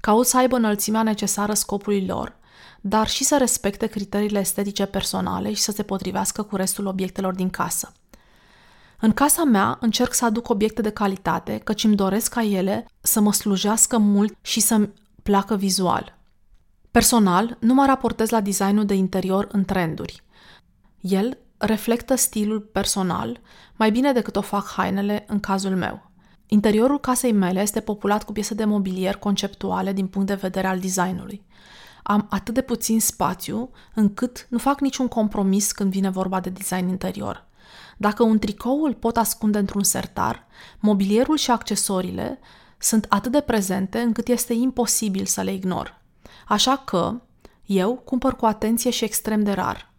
Caut 0.04 0.26
să 0.26 0.36
aibă 0.36 0.56
înălțimea 0.56 1.02
necesară 1.02 1.54
scopului 1.54 2.06
lor, 2.06 2.36
dar 2.80 3.08
și 3.08 3.24
să 3.24 3.36
respecte 3.38 3.86
criteriile 3.86 4.38
estetice 4.38 4.84
personale 4.84 5.52
și 5.52 5.60
să 5.60 5.72
se 5.72 5.82
potrivească 5.82 6.42
cu 6.42 6.56
restul 6.56 6.86
obiectelor 6.86 7.34
din 7.34 7.50
casă. 7.50 7.92
În 9.00 9.12
casa 9.12 9.44
mea 9.44 9.78
încerc 9.80 10.14
să 10.14 10.24
aduc 10.24 10.48
obiecte 10.48 10.82
de 10.82 10.90
calitate, 10.90 11.58
căci 11.58 11.84
îmi 11.84 11.96
doresc 11.96 12.32
ca 12.32 12.42
ele 12.42 12.86
să 13.00 13.20
mă 13.20 13.32
slujească 13.32 13.98
mult 13.98 14.36
și 14.40 14.60
să-mi 14.60 14.92
placă 15.22 15.56
vizual. 15.56 16.18
Personal, 16.90 17.56
nu 17.60 17.74
mă 17.74 17.86
raportez 17.86 18.30
la 18.30 18.40
designul 18.40 18.84
de 18.84 18.94
interior 18.94 19.48
în 19.52 19.64
trenduri. 19.64 20.22
El 21.00 21.38
reflectă 21.58 22.14
stilul 22.14 22.60
personal 22.60 23.40
mai 23.76 23.90
bine 23.90 24.12
decât 24.12 24.36
o 24.36 24.40
fac 24.40 24.66
hainele 24.66 25.24
în 25.28 25.40
cazul 25.40 25.76
meu. 25.76 26.10
Interiorul 26.46 27.00
casei 27.00 27.32
mele 27.32 27.60
este 27.60 27.80
populat 27.80 28.24
cu 28.24 28.32
piese 28.32 28.54
de 28.54 28.64
mobilier 28.64 29.16
conceptuale 29.16 29.92
din 29.92 30.06
punct 30.06 30.26
de 30.26 30.34
vedere 30.34 30.66
al 30.66 30.78
designului. 30.78 31.42
Am 32.02 32.26
atât 32.30 32.54
de 32.54 32.62
puțin 32.62 33.00
spațiu 33.00 33.70
încât 33.94 34.46
nu 34.50 34.58
fac 34.58 34.80
niciun 34.80 35.08
compromis 35.08 35.72
când 35.72 35.90
vine 35.90 36.10
vorba 36.10 36.40
de 36.40 36.50
design 36.50 36.88
interior. 36.88 37.44
Dacă 37.96 38.22
un 38.22 38.38
tricou 38.38 38.82
îl 38.82 38.94
pot 38.94 39.16
ascunde 39.16 39.58
într-un 39.58 39.82
sertar, 39.82 40.46
mobilierul 40.80 41.36
și 41.36 41.50
accesoriile 41.50 42.38
sunt 42.78 43.06
atât 43.08 43.32
de 43.32 43.40
prezente 43.40 43.98
încât 43.98 44.28
este 44.28 44.52
imposibil 44.52 45.24
să 45.24 45.42
le 45.42 45.52
ignor. 45.52 46.00
Așa 46.48 46.76
că 46.76 47.20
eu 47.66 47.94
cumpăr 47.94 48.36
cu 48.36 48.46
atenție 48.46 48.90
și 48.90 49.04
extrem 49.04 49.42
de 49.42 49.52
rar. 49.52 49.92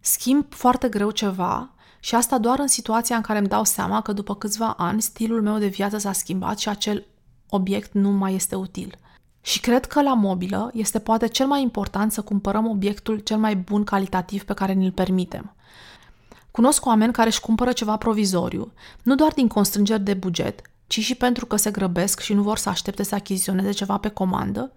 Schimb 0.00 0.54
foarte 0.54 0.88
greu 0.88 1.10
ceva 1.10 1.74
și 2.04 2.14
asta 2.14 2.38
doar 2.38 2.58
în 2.58 2.66
situația 2.66 3.16
în 3.16 3.22
care 3.22 3.38
îmi 3.38 3.48
dau 3.48 3.64
seama 3.64 4.00
că 4.00 4.12
după 4.12 4.34
câțiva 4.34 4.74
ani 4.76 5.02
stilul 5.02 5.42
meu 5.42 5.58
de 5.58 5.66
viață 5.66 5.98
s-a 5.98 6.12
schimbat 6.12 6.58
și 6.58 6.68
acel 6.68 7.06
obiect 7.48 7.92
nu 7.92 8.10
mai 8.10 8.34
este 8.34 8.54
util. 8.54 8.94
Și 9.40 9.60
cred 9.60 9.86
că 9.86 10.02
la 10.02 10.14
mobilă 10.14 10.70
este 10.74 10.98
poate 10.98 11.26
cel 11.26 11.46
mai 11.46 11.62
important 11.62 12.12
să 12.12 12.22
cumpărăm 12.22 12.66
obiectul 12.66 13.18
cel 13.18 13.36
mai 13.36 13.56
bun 13.56 13.84
calitativ 13.84 14.44
pe 14.44 14.54
care 14.54 14.72
ni-l 14.72 14.92
permitem. 14.92 15.54
Cunosc 16.50 16.86
oameni 16.86 17.12
care 17.12 17.28
își 17.28 17.40
cumpără 17.40 17.72
ceva 17.72 17.96
provizoriu, 17.96 18.72
nu 19.02 19.14
doar 19.14 19.32
din 19.32 19.48
constrângeri 19.48 20.02
de 20.02 20.14
buget, 20.14 20.60
ci 20.86 21.00
și 21.00 21.14
pentru 21.14 21.46
că 21.46 21.56
se 21.56 21.70
grăbesc 21.70 22.20
și 22.20 22.34
nu 22.34 22.42
vor 22.42 22.58
să 22.58 22.68
aștepte 22.68 23.02
să 23.02 23.14
achiziționeze 23.14 23.70
ceva 23.70 23.96
pe 23.98 24.08
comandă, 24.08 24.72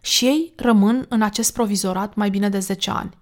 și 0.00 0.24
ei 0.24 0.52
rămân 0.56 1.06
în 1.08 1.22
acest 1.22 1.52
provizorat 1.52 2.14
mai 2.14 2.30
bine 2.30 2.48
de 2.48 2.58
10 2.58 2.90
ani. 2.90 3.18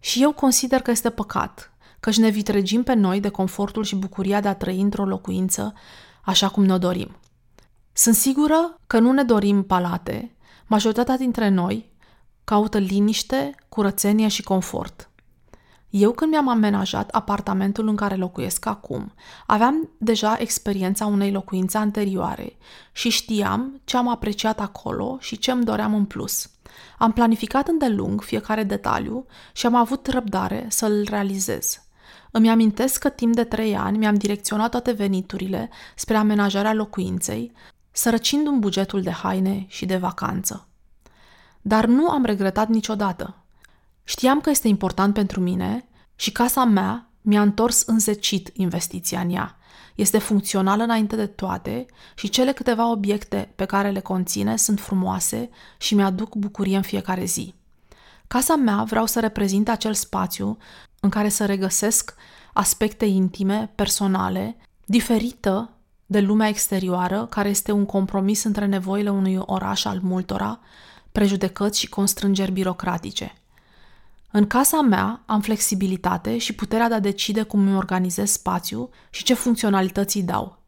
Și 0.00 0.22
eu 0.22 0.32
consider 0.32 0.80
că 0.80 0.90
este 0.90 1.10
păcat, 1.10 1.71
căci 2.02 2.16
ne 2.16 2.28
vitregim 2.28 2.82
pe 2.82 2.94
noi 2.94 3.20
de 3.20 3.28
confortul 3.28 3.84
și 3.84 3.96
bucuria 3.96 4.40
de 4.40 4.48
a 4.48 4.54
trăi 4.54 4.80
într-o 4.80 5.04
locuință 5.04 5.74
așa 6.22 6.48
cum 6.48 6.64
ne-o 6.64 6.78
dorim. 6.78 7.16
Sunt 7.92 8.14
sigură 8.14 8.74
că 8.86 8.98
nu 8.98 9.12
ne 9.12 9.22
dorim 9.22 9.62
palate, 9.62 10.36
majoritatea 10.66 11.16
dintre 11.16 11.48
noi 11.48 11.92
caută 12.44 12.78
liniște, 12.78 13.54
curățenie 13.68 14.28
și 14.28 14.42
confort. 14.42 15.10
Eu 15.90 16.12
când 16.12 16.30
mi-am 16.30 16.48
amenajat 16.48 17.10
apartamentul 17.10 17.88
în 17.88 17.96
care 17.96 18.14
locuiesc 18.14 18.66
acum, 18.66 19.12
aveam 19.46 19.90
deja 19.98 20.36
experiența 20.38 21.06
unei 21.06 21.32
locuințe 21.32 21.78
anterioare 21.78 22.56
și 22.92 23.08
știam 23.08 23.80
ce 23.84 23.96
am 23.96 24.08
apreciat 24.08 24.60
acolo 24.60 25.16
și 25.20 25.38
ce 25.38 25.50
îmi 25.50 25.64
doream 25.64 25.94
în 25.94 26.04
plus. 26.04 26.50
Am 26.98 27.12
planificat 27.12 27.68
îndelung 27.68 28.22
fiecare 28.22 28.62
detaliu 28.62 29.26
și 29.52 29.66
am 29.66 29.74
avut 29.74 30.06
răbdare 30.06 30.66
să-l 30.68 31.06
realizez. 31.08 31.81
Îmi 32.34 32.50
amintesc 32.50 32.98
că 32.98 33.08
timp 33.08 33.34
de 33.34 33.44
trei 33.44 33.76
ani 33.76 33.98
mi-am 33.98 34.14
direcționat 34.14 34.70
toate 34.70 34.92
veniturile 34.92 35.70
spre 35.96 36.16
amenajarea 36.16 36.72
locuinței, 36.72 37.52
sărăcind 37.90 38.46
un 38.46 38.58
bugetul 38.58 39.02
de 39.02 39.10
haine 39.10 39.64
și 39.68 39.86
de 39.86 39.96
vacanță. 39.96 40.68
Dar 41.60 41.86
nu 41.86 42.08
am 42.08 42.24
regretat 42.24 42.68
niciodată. 42.68 43.36
Știam 44.04 44.40
că 44.40 44.50
este 44.50 44.68
important 44.68 45.14
pentru 45.14 45.40
mine 45.40 45.88
și 46.14 46.32
casa 46.32 46.64
mea 46.64 47.10
mi-a 47.20 47.42
întors 47.42 47.82
înzecit 47.82 48.50
investiția 48.52 49.20
în 49.20 49.30
ea. 49.30 49.56
Este 49.94 50.18
funcțională 50.18 50.82
înainte 50.82 51.16
de 51.16 51.26
toate 51.26 51.86
și 52.14 52.28
cele 52.28 52.52
câteva 52.52 52.90
obiecte 52.90 53.52
pe 53.56 53.64
care 53.64 53.90
le 53.90 54.00
conține 54.00 54.56
sunt 54.56 54.80
frumoase 54.80 55.50
și 55.78 55.94
mi-aduc 55.94 56.34
bucurie 56.34 56.76
în 56.76 56.82
fiecare 56.82 57.24
zi. 57.24 57.54
Casa 58.26 58.56
mea 58.56 58.82
vreau 58.82 59.06
să 59.06 59.20
reprezinte 59.20 59.70
acel 59.70 59.94
spațiu 59.94 60.58
în 61.04 61.10
care 61.10 61.28
să 61.28 61.46
regăsesc 61.46 62.14
aspecte 62.52 63.04
intime, 63.04 63.72
personale, 63.74 64.56
diferită 64.84 65.70
de 66.06 66.20
lumea 66.20 66.48
exterioară, 66.48 67.26
care 67.26 67.48
este 67.48 67.72
un 67.72 67.86
compromis 67.86 68.44
între 68.44 68.66
nevoile 68.66 69.10
unui 69.10 69.38
oraș 69.40 69.84
al 69.84 69.98
multora, 70.02 70.60
prejudecăți 71.12 71.78
și 71.78 71.88
constrângeri 71.88 72.52
birocratice. 72.52 73.34
În 74.30 74.46
casa 74.46 74.80
mea 74.80 75.22
am 75.26 75.40
flexibilitate 75.40 76.38
și 76.38 76.54
puterea 76.54 76.88
de 76.88 76.94
a 76.94 77.00
decide 77.00 77.42
cum 77.42 77.60
îmi 77.60 77.76
organizez 77.76 78.30
spațiu 78.30 78.90
și 79.10 79.24
ce 79.24 79.34
funcționalități 79.34 80.16
îi 80.16 80.22
dau. 80.22 80.58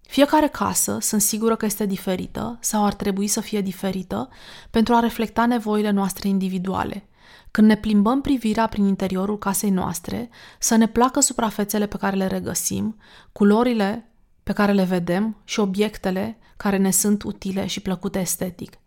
Fiecare 0.00 0.48
casă 0.48 0.98
sunt 1.00 1.20
sigură 1.20 1.56
că 1.56 1.64
este 1.64 1.86
diferită 1.86 2.58
sau 2.60 2.84
ar 2.84 2.94
trebui 2.94 3.26
să 3.26 3.40
fie 3.40 3.60
diferită 3.60 4.28
pentru 4.70 4.94
a 4.94 5.00
reflecta 5.00 5.46
nevoile 5.46 5.90
noastre 5.90 6.28
individuale. 6.28 7.08
Când 7.50 7.68
ne 7.68 7.76
plimbăm 7.76 8.20
privirea 8.20 8.66
prin 8.66 8.84
interiorul 8.84 9.38
casei 9.38 9.70
noastre, 9.70 10.28
să 10.58 10.76
ne 10.76 10.88
placă 10.88 11.20
suprafețele 11.20 11.86
pe 11.86 11.96
care 11.96 12.16
le 12.16 12.26
regăsim, 12.26 12.96
culorile 13.32 14.10
pe 14.42 14.52
care 14.52 14.72
le 14.72 14.84
vedem 14.84 15.36
și 15.44 15.60
obiectele 15.60 16.38
care 16.56 16.76
ne 16.76 16.90
sunt 16.90 17.22
utile 17.22 17.66
și 17.66 17.80
plăcute 17.80 18.18
estetic. 18.18 18.78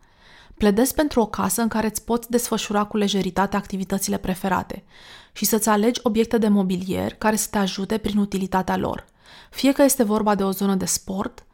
Pledezi 0.58 0.94
pentru 0.94 1.22
o 1.22 1.26
casă 1.26 1.62
în 1.62 1.68
care 1.68 1.88
îți 1.88 2.04
poți 2.04 2.30
desfășura 2.30 2.84
cu 2.84 2.98
lejeritate 2.98 3.56
activitățile 3.56 4.18
preferate 4.18 4.84
și 5.32 5.46
să-ți 5.46 5.70
alegi 5.70 6.00
obiecte 6.04 6.38
de 6.38 6.48
mobilier 6.48 7.14
care 7.14 7.36
să 7.36 7.48
te 7.52 7.58
ajute 7.58 7.98
prin 7.98 8.18
utilitatea 8.18 8.78
lor. 8.78 9.06
Fie 9.50 9.72
că 9.72 9.84
este 9.84 10.04
vorba 10.04 10.36
de 10.36 10.44
o 10.44 10.52
zonă 10.52 10.76
de 10.76 10.86
sport, 10.86 11.46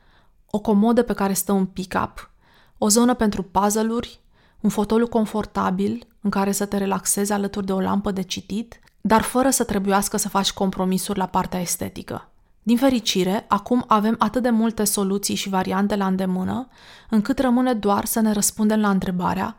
o 0.50 0.60
comodă 0.60 1.04
pe 1.04 1.14
care 1.14 1.34
stă 1.34 1.52
un 1.52 1.66
pick-up, 1.66 2.32
o 2.78 2.90
zonă 2.90 3.14
pentru 3.14 3.44
puzzle-uri, 3.44 4.20
un 4.60 4.70
fotoliu 4.70 5.08
confortabil 5.08 6.08
în 6.28 6.34
care 6.34 6.52
să 6.52 6.66
te 6.66 6.78
relaxezi 6.78 7.32
alături 7.32 7.66
de 7.66 7.72
o 7.72 7.80
lampă 7.80 8.12
de 8.12 8.22
citit, 8.22 8.80
dar 9.02 9.22
fără 9.22 9.50
să 9.50 9.64
trebuiască 9.64 10.18
să 10.18 10.30
faci 10.30 10.52
compromisuri 10.52 11.18
la 11.18 11.26
partea 11.26 11.60
estetică. 11.60 12.30
Din 12.64 12.78
fericire, 12.78 13.46
acum 13.48 13.84
avem 13.88 14.16
atât 14.20 14.42
de 14.42 14.50
multe 14.50 14.84
soluții 14.84 15.36
și 15.36 15.50
variante 15.50 15.96
la 15.96 16.08
îndemână, 16.08 16.68
încât 17.10 17.40
rămâne 17.40 17.74
doar 17.74 18.06
să 18.06 18.20
ne 18.20 18.32
răspundem 18.32 18.80
la 18.80 18.90
întrebarea 18.90 19.56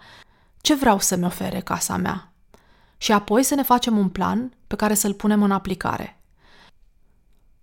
ce 0.61 0.75
vreau 0.75 0.99
să-mi 0.99 1.25
ofere 1.25 1.61
casa 1.61 1.97
mea? 1.97 2.33
Și 2.97 3.13
apoi 3.13 3.43
să 3.43 3.55
ne 3.55 3.63
facem 3.63 3.99
un 3.99 4.09
plan 4.09 4.53
pe 4.67 4.77
care 4.77 4.95
să-l 4.95 5.15
punem 5.15 5.43
în 5.43 5.51
aplicare. 5.51 6.23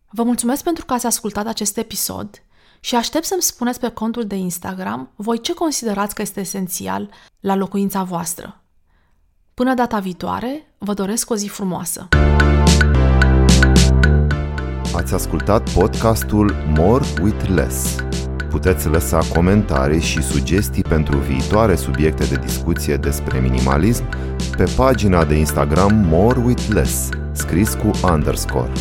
Vă 0.09 0.23
mulțumesc 0.23 0.63
pentru 0.63 0.85
că 0.85 0.93
ați 0.93 1.05
ascultat 1.05 1.47
acest 1.47 1.77
episod 1.77 2.43
și 2.79 2.95
aștept 2.95 3.25
să-mi 3.25 3.41
spuneți 3.41 3.79
pe 3.79 3.89
contul 3.89 4.27
de 4.27 4.35
Instagram 4.35 5.09
voi 5.15 5.41
ce 5.41 5.53
considerați 5.53 6.15
că 6.15 6.21
este 6.21 6.39
esențial 6.39 7.09
la 7.39 7.55
locuința 7.55 8.03
voastră. 8.03 8.64
Până 9.61 9.73
data 9.73 9.99
viitoare, 9.99 10.65
vă 10.77 10.93
doresc 10.93 11.29
o 11.29 11.35
zi 11.35 11.47
frumoasă! 11.47 12.07
Ați 14.95 15.13
ascultat 15.13 15.69
podcastul 15.69 16.55
More 16.77 17.05
with 17.21 17.47
Less. 17.47 17.95
Puteți 18.49 18.87
lăsa 18.87 19.19
comentarii 19.33 20.01
și 20.01 20.21
sugestii 20.21 20.81
pentru 20.81 21.17
viitoare 21.17 21.75
subiecte 21.75 22.23
de 22.25 22.35
discuție 22.35 22.95
despre 22.95 23.39
minimalism 23.39 24.03
pe 24.57 24.73
pagina 24.75 25.25
de 25.25 25.35
Instagram 25.35 25.93
More 25.95 26.39
with 26.39 26.67
Less, 26.67 27.09
scris 27.31 27.73
cu 27.73 27.91
underscore. 28.11 28.71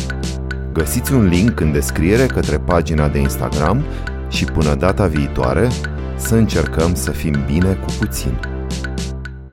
Găsiți 0.73 1.13
un 1.13 1.25
link 1.25 1.59
în 1.59 1.71
descriere 1.71 2.25
către 2.25 2.59
pagina 2.59 3.07
de 3.07 3.19
Instagram 3.19 3.83
și 4.29 4.45
până 4.45 4.75
data 4.75 5.07
viitoare 5.07 5.69
să 6.15 6.35
încercăm 6.35 6.93
să 6.93 7.11
fim 7.11 7.43
bine 7.45 7.73
cu 7.73 7.93
puțin. 7.99 8.39